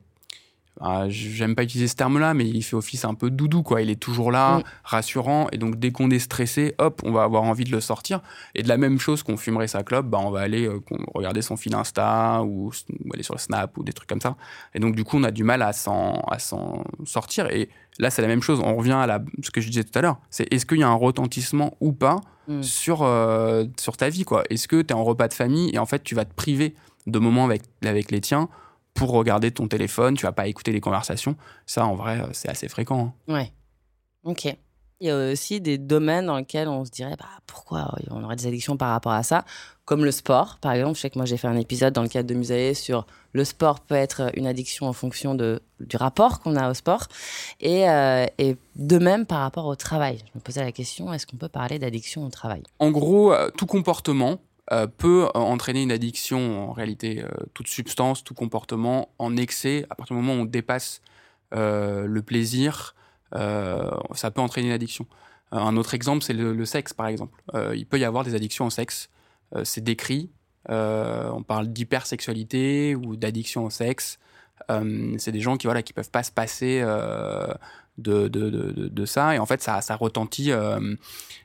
ah, 0.81 1.05
j'aime 1.07 1.55
pas 1.55 1.63
utiliser 1.63 1.87
ce 1.87 1.95
terme-là, 1.95 2.33
mais 2.33 2.45
il 2.45 2.61
fait 2.61 2.75
office 2.75 3.05
un 3.05 3.13
peu 3.13 3.29
doudou, 3.29 3.63
quoi. 3.63 3.81
Il 3.81 3.89
est 3.89 3.95
toujours 3.99 4.31
là, 4.31 4.57
Mm. 4.59 4.63
rassurant, 4.83 5.47
et 5.51 5.57
donc 5.57 5.77
dès 5.77 5.91
qu'on 5.91 6.09
est 6.11 6.19
stressé, 6.19 6.75
hop, 6.79 7.01
on 7.05 7.11
va 7.11 7.23
avoir 7.23 7.43
envie 7.43 7.63
de 7.63 7.71
le 7.71 7.79
sortir. 7.81 8.21
Et 8.55 8.63
de 8.63 8.67
la 8.67 8.77
même 8.77 8.99
chose 8.99 9.23
qu'on 9.23 9.37
fumerait 9.37 9.67
sa 9.67 9.83
clope, 9.83 10.05
bah, 10.07 10.19
on 10.21 10.31
va 10.31 10.41
aller 10.41 10.67
euh, 10.67 10.79
regarder 11.13 11.41
son 11.41 11.55
fil 11.57 11.73
Insta 11.75 12.43
ou, 12.43 12.71
ou 13.05 13.13
aller 13.13 13.23
sur 13.23 13.33
le 13.35 13.39
Snap 13.39 13.77
ou 13.77 13.83
des 13.83 13.93
trucs 13.93 14.09
comme 14.09 14.21
ça. 14.21 14.35
Et 14.73 14.79
donc 14.79 14.95
du 14.95 15.03
coup, 15.03 15.17
on 15.17 15.23
a 15.23 15.31
du 15.31 15.43
mal 15.43 15.61
à 15.61 15.71
s'en 15.73 16.19
à 16.29 16.39
s'en 16.39 16.83
sortir. 17.05 17.49
Et 17.51 17.69
là, 17.99 18.09
c'est 18.09 18.21
la 18.21 18.27
même 18.27 18.41
chose. 18.41 18.59
On 18.63 18.75
revient 18.75 18.91
à 18.93 19.07
la, 19.07 19.19
ce 19.43 19.51
que 19.51 19.61
je 19.61 19.67
disais 19.69 19.83
tout 19.83 19.97
à 19.97 20.01
l'heure. 20.01 20.17
C'est 20.29 20.51
est-ce 20.53 20.65
qu'il 20.65 20.79
y 20.79 20.83
a 20.83 20.89
un 20.89 20.93
retentissement 20.93 21.75
ou 21.79 21.91
pas 21.93 22.21
Mm. 22.47 22.61
sur, 22.61 23.01
euh, 23.01 23.65
sur 23.79 23.97
ta 23.97 24.09
vie, 24.09 24.23
quoi? 24.23 24.43
Est-ce 24.51 24.67
que 24.67 24.79
tu 24.83 24.89
es 24.89 24.93
en 24.93 25.03
repas 25.03 25.27
de 25.27 25.33
famille 25.33 25.71
et 25.73 25.79
en 25.79 25.87
fait, 25.87 26.03
tu 26.03 26.13
vas 26.13 26.25
te 26.25 26.33
priver 26.35 26.75
de 27.07 27.17
moments 27.17 27.43
avec, 27.45 27.63
avec 27.83 28.11
les 28.11 28.21
tiens 28.21 28.49
pour 28.95 29.11
regarder 29.11 29.51
ton 29.51 29.67
téléphone, 29.67 30.15
tu 30.15 30.25
vas 30.25 30.31
pas 30.31 30.47
écouter 30.47 30.71
les 30.71 30.81
conversations. 30.81 31.35
Ça, 31.67 31.85
en 31.85 31.93
vrai, 31.95 32.21
euh, 32.21 32.27
c'est 32.31 32.49
assez 32.49 32.67
fréquent. 32.67 33.13
hein. 33.27 33.33
Ouais. 33.33 33.51
Ok. 34.23 34.45
Il 35.01 35.07
y 35.07 35.11
a 35.11 35.31
aussi 35.31 35.59
des 35.59 35.77
domaines 35.77 36.27
dans 36.27 36.37
lesquels 36.37 36.69
on 36.69 36.85
se 36.85 36.89
dirait 36.89 37.17
bah, 37.19 37.25
pourquoi 37.45 37.93
on 38.09 38.23
aurait 38.23 38.37
des 38.37 38.47
addictions 38.47 38.77
par 38.77 38.91
rapport 38.91 39.11
à 39.11 39.23
ça, 39.23 39.43
comme 39.83 40.05
le 40.05 40.11
sport. 40.11 40.57
Par 40.61 40.71
exemple, 40.71 40.95
je 40.95 41.01
sais 41.01 41.09
que 41.09 41.19
moi 41.19 41.25
j'ai 41.25 41.35
fait 41.35 41.49
un 41.49 41.57
épisode 41.57 41.93
dans 41.93 42.01
le 42.01 42.07
cadre 42.07 42.29
de 42.29 42.33
Musae 42.33 42.73
sur 42.73 43.05
le 43.33 43.43
sport 43.43 43.81
peut 43.81 43.95
être 43.95 44.31
une 44.35 44.47
addiction 44.47 44.87
en 44.87 44.93
fonction 44.93 45.35
de, 45.35 45.61
du 45.81 45.97
rapport 45.97 46.39
qu'on 46.39 46.55
a 46.55 46.71
au 46.71 46.73
sport. 46.73 47.09
Et, 47.59 47.89
euh, 47.89 48.25
et 48.37 48.55
de 48.77 48.97
même 48.97 49.25
par 49.25 49.39
rapport 49.39 49.65
au 49.65 49.75
travail. 49.75 50.19
Je 50.33 50.39
me 50.39 50.41
posais 50.41 50.63
la 50.63 50.71
question 50.71 51.11
est-ce 51.13 51.27
qu'on 51.27 51.35
peut 51.35 51.49
parler 51.49 51.77
d'addiction 51.77 52.25
au 52.25 52.29
travail? 52.29 52.63
En 52.79 52.89
gros, 52.91 53.33
euh, 53.33 53.49
tout 53.57 53.65
comportement 53.65 54.39
euh, 54.71 54.87
peut 54.87 55.27
entraîner 55.33 55.83
une 55.83 55.91
addiction, 55.91 56.69
en 56.69 56.73
réalité, 56.73 57.23
toute 57.53 57.67
substance, 57.67 58.23
tout 58.23 58.33
comportement 58.33 59.09
en 59.19 59.37
excès, 59.37 59.85
à 59.89 59.95
partir 59.95 60.15
du 60.15 60.21
moment 60.21 60.39
où 60.39 60.43
on 60.43 60.45
dépasse 60.45 61.01
le 61.51 62.19
plaisir, 62.19 62.95
ça 63.31 64.31
peut 64.33 64.41
entraîner 64.41 64.67
une 64.67 64.73
addiction. 64.73 65.05
un 65.51 65.77
autre 65.77 65.93
exemple, 65.93 66.23
c'est 66.23 66.33
le, 66.33 66.53
le, 66.53 66.65
sexe, 66.65 66.93
par 66.93 67.07
exemple. 67.07 67.41
il 67.73 67.85
peut 67.85 67.99
y 67.99 68.03
avoir 68.03 68.23
des 68.23 68.35
addictions 68.35 68.65
au 68.65 68.69
sexe. 68.69 69.09
c'est 69.63 69.83
décrit. 69.83 70.31
on 70.67 71.43
parle 71.47 71.67
d'hypersexualité 71.67 72.95
ou 72.95 73.15
d'addiction 73.15 73.65
au 73.65 73.69
sexe. 73.69 74.19
c'est 75.17 75.31
des 75.31 75.41
gens 75.41 75.55
qui 75.55 75.67
voilà 75.67 75.81
qui 75.81 75.93
peuvent 75.93 76.11
pas 76.11 76.23
se 76.23 76.31
passer 76.31 76.83
de, 77.97 78.27
de, 78.27 78.49
de, 78.49 78.87
de, 78.87 79.05
ça. 79.05 79.35
Et 79.35 79.39
en 79.39 79.45
fait, 79.45 79.61
ça, 79.61 79.81
ça, 79.81 79.95
retentit, 79.95 80.51
euh, 80.51 80.95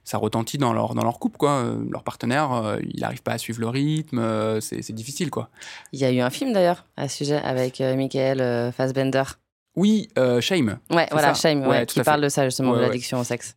ça 0.05 0.19
retentit 0.19 0.59
dans 0.59 0.73
leur, 0.73 0.95
dans 0.95 1.05
leur 1.05 1.19
couple. 1.19 1.39
Quoi. 1.39 1.77
Leur 1.91 2.03
partenaire, 2.03 2.53
euh, 2.53 2.77
il 2.83 3.01
n'arrive 3.01 3.23
pas 3.23 3.33
à 3.33 3.39
suivre 3.39 3.61
le 3.61 3.69
rythme. 3.69 4.19
Euh, 4.19 4.61
c'est 4.61 4.93
difficile. 4.93 5.31
Quoi. 5.31 5.49
Il 5.93 6.01
y 6.01 6.05
a 6.05 6.11
eu 6.11 6.21
un 6.21 6.31
film 6.31 6.53
d'ailleurs 6.53 6.87
à 6.97 7.09
ce 7.09 7.19
sujet 7.19 7.37
avec 7.37 7.81
Michael 7.81 8.73
Fassbender. 8.73 9.25
Oui, 9.77 10.09
Shame. 10.41 10.79
Ouais, 10.91 11.07
voilà, 11.11 11.35
Shame, 11.35 11.67
ouais, 11.67 11.87
qui 11.87 12.03
parle 12.03 12.23
de 12.23 12.29
ça 12.29 12.45
justement, 12.45 12.75
de 12.75 12.81
l'addiction 12.81 13.21
au 13.21 13.25
sexe. 13.25 13.57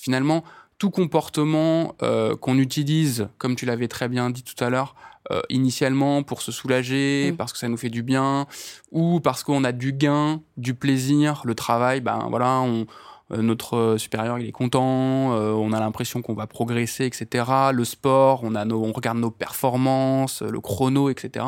Finalement, 0.00 0.44
tout 0.80 0.90
comportement 0.90 1.94
qu'on 2.40 2.58
utilise, 2.58 3.28
comme 3.38 3.54
tu 3.54 3.66
l'avais 3.66 3.86
très 3.86 4.08
bien 4.08 4.30
dit 4.30 4.42
tout 4.42 4.64
à 4.64 4.70
l'heure, 4.70 4.96
euh, 5.30 5.42
initialement 5.50 6.22
pour 6.22 6.40
se 6.40 6.50
soulager, 6.50 7.30
mm. 7.30 7.36
parce 7.36 7.52
que 7.52 7.58
ça 7.58 7.68
nous 7.68 7.76
fait 7.76 7.90
du 7.90 8.02
bien, 8.02 8.46
ou 8.90 9.20
parce 9.20 9.44
qu'on 9.44 9.64
a 9.64 9.70
du 9.70 9.92
gain, 9.92 10.40
du 10.56 10.72
plaisir, 10.74 11.42
le 11.44 11.54
travail, 11.54 12.00
ben 12.00 12.26
voilà, 12.30 12.60
on, 12.60 12.86
euh, 13.30 13.42
notre 13.42 13.96
supérieur 13.98 14.38
il 14.38 14.48
est 14.48 14.52
content, 14.52 15.34
euh, 15.34 15.52
on 15.52 15.74
a 15.74 15.78
l'impression 15.78 16.22
qu'on 16.22 16.32
va 16.32 16.46
progresser, 16.46 17.04
etc. 17.04 17.44
Le 17.72 17.84
sport, 17.84 18.40
on, 18.44 18.54
a 18.54 18.64
nos, 18.64 18.82
on 18.82 18.92
regarde 18.92 19.18
nos 19.18 19.30
performances, 19.30 20.40
le 20.40 20.60
chrono, 20.60 21.10
etc. 21.10 21.44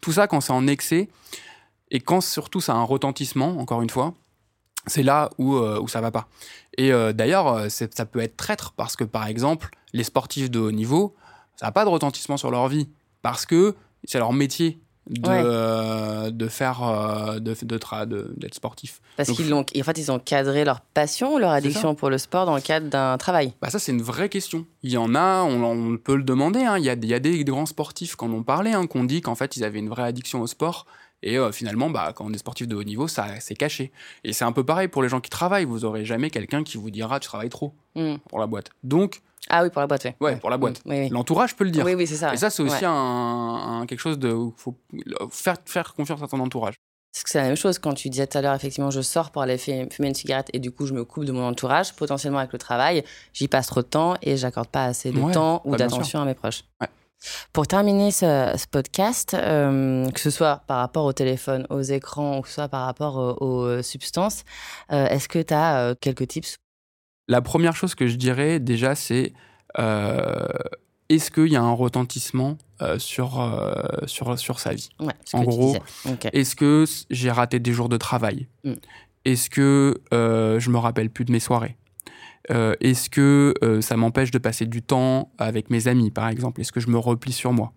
Tout 0.00 0.12
ça 0.12 0.26
quand 0.26 0.40
c'est 0.40 0.54
en 0.54 0.66
excès, 0.66 1.10
et 1.90 2.00
quand 2.00 2.22
surtout 2.22 2.62
ça 2.62 2.72
a 2.72 2.76
un 2.76 2.84
retentissement, 2.84 3.58
encore 3.60 3.82
une 3.82 3.90
fois, 3.90 4.14
c'est 4.86 5.02
là 5.02 5.30
où, 5.36 5.58
où 5.58 5.86
ça 5.86 6.00
va 6.00 6.10
pas. 6.10 6.28
Et 6.78 6.90
d'ailleurs, 7.12 7.70
ça 7.70 8.06
peut 8.06 8.20
être 8.20 8.36
traître 8.36 8.72
parce 8.72 8.96
que 8.96 9.04
par 9.04 9.26
exemple, 9.26 9.70
les 9.92 10.04
sportifs 10.04 10.50
de 10.50 10.58
haut 10.58 10.72
niveau, 10.72 11.14
ça 11.56 11.66
n'a 11.66 11.72
pas 11.72 11.84
de 11.84 11.90
retentissement 11.90 12.36
sur 12.36 12.50
leur 12.50 12.68
vie 12.68 12.88
parce 13.20 13.46
que 13.46 13.74
c'est 14.04 14.18
leur 14.18 14.32
métier 14.32 14.80
de, 15.10 15.28
euh, 15.28 16.30
de 16.30 16.48
faire 16.48 16.82
euh, 16.82 17.40
de, 17.40 17.54
de, 17.64 18.34
d'être 18.36 18.54
sportif. 18.54 19.00
Parce 19.16 19.30
qu'ils 19.32 19.52
ont 19.52 19.60
en 19.60 19.82
fait 19.82 19.98
ils 19.98 20.12
ont 20.12 20.18
cadré 20.18 20.64
leur 20.64 20.80
passion, 20.80 21.38
leur 21.38 21.50
addiction 21.50 21.94
pour 21.94 22.08
le 22.08 22.18
sport 22.18 22.46
dans 22.46 22.54
le 22.54 22.60
cadre 22.60 22.88
d'un 22.88 23.18
travail? 23.18 23.52
Bah 23.60 23.70
ça 23.70 23.78
c'est 23.78 23.92
une 23.92 24.02
vraie 24.02 24.28
question. 24.28 24.64
Il 24.82 24.90
y 24.90 24.96
en 24.96 25.14
a, 25.14 25.42
on, 25.42 25.96
peut 25.96 26.16
le 26.16 26.22
demander. 26.22 26.60
Hein. 26.60 26.78
Il, 26.78 26.84
y 26.84 26.90
a, 26.90 26.94
il 26.94 27.06
y 27.06 27.14
a 27.14 27.18
des 27.18 27.44
grands 27.44 27.66
sportifs 27.66 28.16
qui 28.16 28.24
en 28.24 28.32
ont 28.32 28.42
parlé, 28.42 28.72
hein, 28.72 28.86
qu'on 28.86 29.04
dit 29.04 29.20
qu'en 29.20 29.34
fait 29.34 29.56
ils 29.56 29.64
avaient 29.64 29.80
une 29.80 29.88
vraie 29.88 30.04
addiction 30.04 30.40
au 30.40 30.46
sport. 30.46 30.86
Et 31.22 31.38
euh, 31.38 31.52
finalement, 31.52 31.90
bah, 31.90 32.12
quand 32.14 32.24
on 32.24 32.32
est 32.32 32.38
sportif 32.38 32.66
de 32.68 32.74
haut 32.74 32.84
niveau, 32.84 33.08
ça 33.08 33.26
c'est 33.40 33.54
caché. 33.54 33.92
Et 34.24 34.32
c'est 34.32 34.44
un 34.44 34.52
peu 34.52 34.64
pareil 34.64 34.88
pour 34.88 35.02
les 35.02 35.08
gens 35.08 35.20
qui 35.20 35.30
travaillent. 35.30 35.64
Vous 35.64 35.84
aurez 35.84 36.04
jamais 36.04 36.30
quelqu'un 36.30 36.64
qui 36.64 36.78
vous 36.78 36.90
dira 36.90 37.20
tu 37.20 37.28
travailles 37.28 37.50
trop 37.50 37.74
hmm. 37.94 38.16
pour 38.28 38.38
la 38.38 38.46
boîte. 38.46 38.70
Donc 38.82 39.22
ah 39.48 39.64
oui, 39.64 39.70
pour 39.70 39.80
la 39.80 39.86
boîte, 39.86 40.04
oui. 40.04 40.12
Ouais, 40.20 40.36
pour 40.36 40.50
la 40.50 40.56
boîte. 40.56 40.80
L'entourage 41.10 41.56
peut 41.56 41.64
le 41.64 41.70
dire. 41.70 41.84
Oui, 41.84 41.94
oui, 41.94 42.06
c'est 42.06 42.16
ça. 42.16 42.32
Et 42.32 42.36
ça, 42.36 42.48
c'est 42.48 42.62
aussi 42.62 42.84
un, 42.84 43.84
quelque 43.88 43.98
chose 43.98 44.18
de. 44.18 44.34
Faut 44.56 44.76
faire, 45.30 45.56
faire 45.64 45.94
confiance 45.94 46.22
à 46.22 46.28
ton 46.28 46.38
entourage. 46.40 46.74
Parce 47.12 47.24
que 47.24 47.30
c'est 47.30 47.40
la 47.40 47.48
même 47.48 47.56
chose 47.56 47.78
quand 47.78 47.92
tu 47.92 48.08
disais 48.08 48.26
tout 48.26 48.38
à 48.38 48.40
l'heure, 48.40 48.54
effectivement, 48.54 48.90
je 48.90 49.02
sors 49.02 49.30
pour 49.30 49.42
aller 49.42 49.58
fumer 49.58 49.88
une 49.98 50.14
cigarette 50.14 50.48
et 50.54 50.58
du 50.58 50.70
coup, 50.70 50.86
je 50.86 50.94
me 50.94 51.04
coupe 51.04 51.26
de 51.26 51.32
mon 51.32 51.46
entourage, 51.46 51.94
potentiellement 51.94 52.38
avec 52.38 52.52
le 52.54 52.58
travail, 52.58 53.04
j'y 53.34 53.48
passe 53.48 53.66
trop 53.66 53.82
de 53.82 53.86
temps 53.86 54.16
et 54.22 54.38
j'accorde 54.38 54.68
pas 54.68 54.86
assez 54.86 55.10
de 55.10 55.32
temps 55.32 55.60
ou 55.66 55.72
bah, 55.72 55.76
d'attention 55.76 56.22
à 56.22 56.24
mes 56.24 56.32
proches. 56.32 56.64
Pour 57.52 57.66
terminer 57.66 58.10
ce, 58.10 58.66
podcast, 58.70 59.34
euh, 59.34 60.08
que 60.10 60.20
ce 60.20 60.30
soit 60.30 60.62
par 60.66 60.78
rapport 60.78 61.04
au 61.04 61.12
téléphone, 61.12 61.66
aux 61.70 61.82
écrans, 61.82 62.38
ou 62.38 62.42
que 62.42 62.48
ce 62.48 62.54
soit 62.54 62.68
par 62.68 62.86
rapport 62.86 63.40
aux, 63.42 63.82
substances, 63.82 64.44
euh, 64.92 65.06
est-ce 65.06 65.28
que 65.28 65.40
tu 65.40 65.54
as 65.54 65.78
euh, 65.78 65.94
quelques 66.00 66.28
tips? 66.28 66.56
La 67.28 67.40
première 67.40 67.76
chose 67.76 67.94
que 67.94 68.06
je 68.06 68.16
dirais 68.16 68.58
déjà, 68.58 68.94
c'est 68.94 69.32
euh, 69.78 70.48
est-ce 71.08 71.30
qu'il 71.30 71.48
y 71.48 71.56
a 71.56 71.62
un 71.62 71.72
retentissement 71.72 72.58
euh, 72.80 72.98
sur, 72.98 73.40
euh, 73.40 73.72
sur, 74.06 74.38
sur 74.38 74.60
sa 74.60 74.74
vie? 74.74 74.88
En 75.32 75.44
gros, 75.44 75.76
est-ce 76.32 76.56
que 76.56 76.84
j'ai 77.10 77.30
raté 77.30 77.58
des 77.60 77.72
jours 77.72 77.88
de 77.88 77.96
travail? 77.96 78.48
Mm. 78.64 78.72
Est-ce 79.24 79.50
que 79.50 80.00
je 80.10 80.70
me 80.70 80.78
rappelle 80.78 81.10
plus 81.10 81.24
de 81.24 81.32
mes 81.32 81.40
soirées? 81.40 81.76
Est-ce 82.48 83.08
que 83.08 83.54
ça 83.80 83.96
m'empêche 83.96 84.30
de 84.30 84.38
passer 84.38 84.66
du 84.66 84.82
temps 84.82 85.30
avec 85.38 85.70
mes 85.70 85.88
amis, 85.88 86.10
par 86.10 86.28
exemple? 86.28 86.60
Est-ce 86.60 86.72
que 86.72 86.80
je 86.80 86.88
me 86.88 86.98
replie 86.98 87.32
sur 87.32 87.52
moi? 87.52 87.72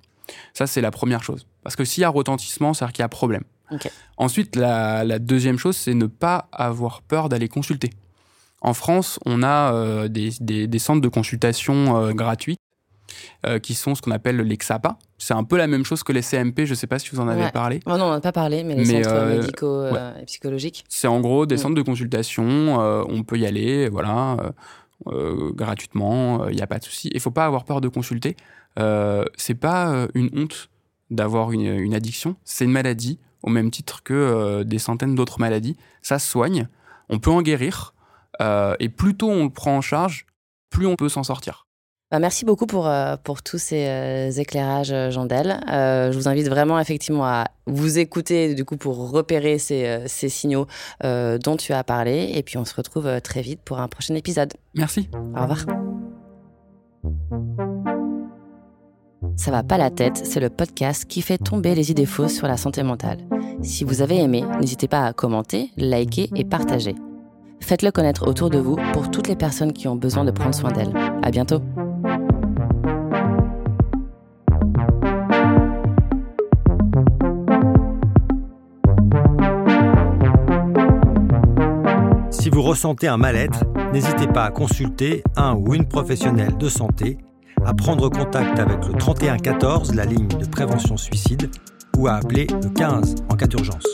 Ça, 0.53 0.67
c'est 0.67 0.81
la 0.81 0.91
première 0.91 1.23
chose. 1.23 1.45
Parce 1.63 1.75
que 1.75 1.85
s'il 1.85 2.01
y 2.01 2.03
a 2.03 2.09
retentissement, 2.09 2.73
c'est-à-dire 2.73 2.93
qu'il 2.93 3.03
y 3.03 3.05
a 3.05 3.09
problème. 3.09 3.43
Ensuite, 4.17 4.55
la, 4.55 5.03
la 5.03 5.19
deuxième 5.19 5.57
chose, 5.57 5.75
c'est 5.75 5.93
ne 5.93 6.07
pas 6.07 6.49
avoir 6.51 7.01
peur 7.01 7.29
d'aller 7.29 7.47
consulter. 7.47 7.89
En 8.65 8.73
France, 8.73 9.19
on 9.25 9.43
a 9.43 9.73
euh, 9.73 10.07
des, 10.07 10.79
centres 10.79 11.01
de 11.01 11.07
consultation 11.07 11.97
euh, 11.97 12.13
gratuits 12.13 12.57
euh, 13.45 13.59
qui 13.59 13.75
sont 13.75 13.93
ce 13.93 14.01
qu'on 14.01 14.09
appelle 14.09 14.37
l'EXAPA. 14.37 14.97
C'est 15.17 15.33
un 15.33 15.43
peu 15.43 15.57
la 15.57 15.67
même 15.67 15.85
chose 15.85 16.03
que 16.03 16.11
les 16.11 16.21
CMP, 16.21 16.65
je 16.65 16.71
ne 16.71 16.75
sais 16.75 16.87
pas 16.87 16.99
si 16.99 17.09
vous 17.09 17.19
en 17.19 17.27
avez 17.27 17.49
parlé. 17.51 17.79
Oh 17.85 17.91
non, 17.91 18.05
on 18.05 18.09
n'en 18.09 18.11
a 18.11 18.21
pas 18.21 18.31
parlé, 18.31 18.63
mais 18.63 18.75
les 18.75 19.03
centres 19.03 19.25
médicaux 19.25 19.85
et 19.87 20.25
psychologiques. 20.25 20.83
C'est 20.89 21.07
en 21.07 21.21
gros 21.21 21.45
des 21.45 21.55
mm. 21.55 21.59
centres 21.59 21.75
de 21.75 21.81
consultation, 21.81 22.77
on 22.79 23.23
peut 23.23 23.37
y 23.37 23.45
aller, 23.45 23.89
voilà, 23.89 24.37
gratuitement, 25.05 26.47
il 26.49 26.55
n'y 26.55 26.61
a 26.61 26.67
pas 26.67 26.79
de 26.79 26.83
souci. 26.83 27.09
Il 27.11 27.17
ne 27.17 27.21
faut 27.21 27.31
pas 27.31 27.45
avoir 27.45 27.63
peur 27.63 27.81
de 27.81 27.87
consulter. 27.87 28.35
c'est 29.37 29.55
pas 29.55 30.07
une 30.13 30.29
honte 30.35 30.69
d'avoir 31.11 31.51
une, 31.51 31.65
une, 31.65 31.93
addiction, 31.93 32.35
c'est 32.43 32.65
une 32.65 32.71
maladie, 32.71 33.19
au 33.43 33.49
même 33.49 33.71
titre 33.71 34.03
que 34.03 34.63
des 34.63 34.79
centaines 34.79 35.15
d'autres 35.15 35.39
maladies. 35.39 35.77
Ça 36.01 36.19
se 36.19 36.29
soigne, 36.29 36.67
on 37.09 37.19
peut 37.19 37.31
en 37.31 37.41
guérir, 37.41 37.93
euh, 38.41 38.75
et 38.79 38.89
plus 38.89 39.15
tôt 39.15 39.29
on 39.29 39.45
le 39.45 39.49
prend 39.49 39.77
en 39.77 39.81
charge, 39.81 40.25
plus 40.69 40.85
on 40.85 40.95
peut 40.95 41.09
s'en 41.09 41.23
sortir. 41.23 41.64
Bah, 42.11 42.19
merci 42.19 42.45
beaucoup 42.45 42.65
pour, 42.65 42.87
euh, 42.87 43.15
pour 43.23 43.41
tous 43.41 43.57
ces 43.57 43.87
euh, 43.87 44.31
éclairages, 44.31 44.93
Jandel. 45.11 45.59
je 45.67 46.15
vous 46.15 46.27
invite 46.27 46.47
vraiment 46.47 46.79
effectivement 46.79 47.25
à 47.25 47.45
vous 47.65 47.97
écouter 47.97 48.53
du 48.53 48.63
coup 48.63 48.77
pour 48.77 49.09
repérer 49.09 49.57
ces, 49.57 50.03
ces 50.07 50.29
signaux 50.29 50.67
dont 51.03 51.57
tu 51.57 51.73
as 51.73 51.83
parlé. 51.83 52.31
Et 52.35 52.43
puis 52.43 52.57
on 52.57 52.65
se 52.65 52.75
retrouve 52.75 53.21
très 53.21 53.41
vite 53.41 53.61
pour 53.63 53.79
un 53.79 53.87
prochain 53.87 54.15
épisode. 54.15 54.53
Merci. 54.75 55.09
Au 55.13 55.41
revoir. 55.41 55.65
Ça 59.37 59.51
va 59.51 59.63
pas 59.63 59.77
la 59.77 59.89
tête, 59.89 60.21
c'est 60.23 60.39
le 60.39 60.49
podcast 60.49 61.05
qui 61.05 61.21
fait 61.21 61.37
tomber 61.37 61.75
les 61.75 61.91
idées 61.91 62.05
fausses 62.05 62.33
sur 62.33 62.47
la 62.47 62.57
santé 62.57 62.83
mentale. 62.83 63.19
Si 63.61 63.83
vous 63.83 64.01
avez 64.01 64.17
aimé, 64.17 64.43
n'hésitez 64.59 64.87
pas 64.87 65.05
à 65.05 65.13
commenter, 65.13 65.71
liker 65.77 66.29
et 66.35 66.45
partager. 66.45 66.95
Faites-le 67.59 67.91
connaître 67.91 68.27
autour 68.27 68.49
de 68.49 68.59
vous 68.59 68.77
pour 68.93 69.11
toutes 69.11 69.27
les 69.27 69.35
personnes 69.35 69.73
qui 69.73 69.87
ont 69.87 69.95
besoin 69.95 70.23
de 70.23 70.31
prendre 70.31 70.55
soin 70.55 70.71
d'elles. 70.71 70.93
À 71.23 71.31
bientôt. 71.31 71.61
Ressentez 82.65 83.07
un 83.07 83.17
mal-être, 83.17 83.63
n'hésitez 83.93 84.27
pas 84.27 84.45
à 84.45 84.49
consulter 84.49 85.23
un 85.35 85.53
ou 85.53 85.75
une 85.75 85.87
professionnelle 85.87 86.57
de 86.57 86.67
santé, 86.67 87.19
à 87.63 87.75
prendre 87.75 88.09
contact 88.09 88.59
avec 88.59 88.87
le 88.87 88.93
3114, 88.93 89.93
la 89.93 90.05
ligne 90.05 90.27
de 90.27 90.45
prévention 90.45 90.97
suicide, 90.97 91.51
ou 91.95 92.07
à 92.07 92.15
appeler 92.15 92.47
le 92.63 92.69
15 92.69 93.15
en 93.29 93.35
cas 93.35 93.45
d'urgence. 93.45 93.85